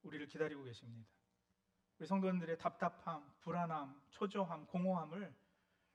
우리를 0.00 0.26
기다리고 0.28 0.62
계십니다. 0.62 1.10
우리 1.98 2.06
성도님들의 2.06 2.56
답답함, 2.56 3.30
불안함, 3.40 4.00
초조함, 4.08 4.64
공허함을 4.68 5.36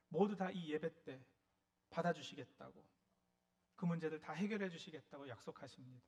모두 0.10 0.36
다 0.36 0.52
이 0.52 0.72
예배 0.72 1.04
때 1.04 1.26
받아주시겠다고 1.90 2.88
그 3.76 3.86
문제들 3.86 4.20
다 4.20 4.34
해결해 4.34 4.70
주시겠다고 4.70 5.28
약속하십니다. 5.28 6.06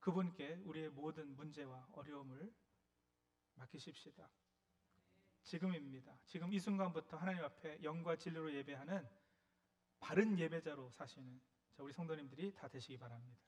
그분께 0.00 0.54
우리의 0.64 0.88
모든 0.90 1.36
문제와 1.36 1.86
어려움을 1.92 2.52
맡기십시다. 3.54 4.28
지금입니다. 5.42 6.18
지금 6.26 6.52
이 6.52 6.58
순간부터 6.58 7.16
하나님 7.16 7.42
앞에 7.44 7.82
영과 7.82 8.16
진리로 8.16 8.52
예배하는 8.52 9.08
바른 10.00 10.38
예배자로 10.38 10.90
사시는 10.90 11.40
우리 11.78 11.92
성도님들이 11.92 12.52
다 12.54 12.68
되시기 12.68 12.96
바랍니다. 12.96 13.38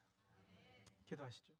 기도하시죠. 1.06 1.52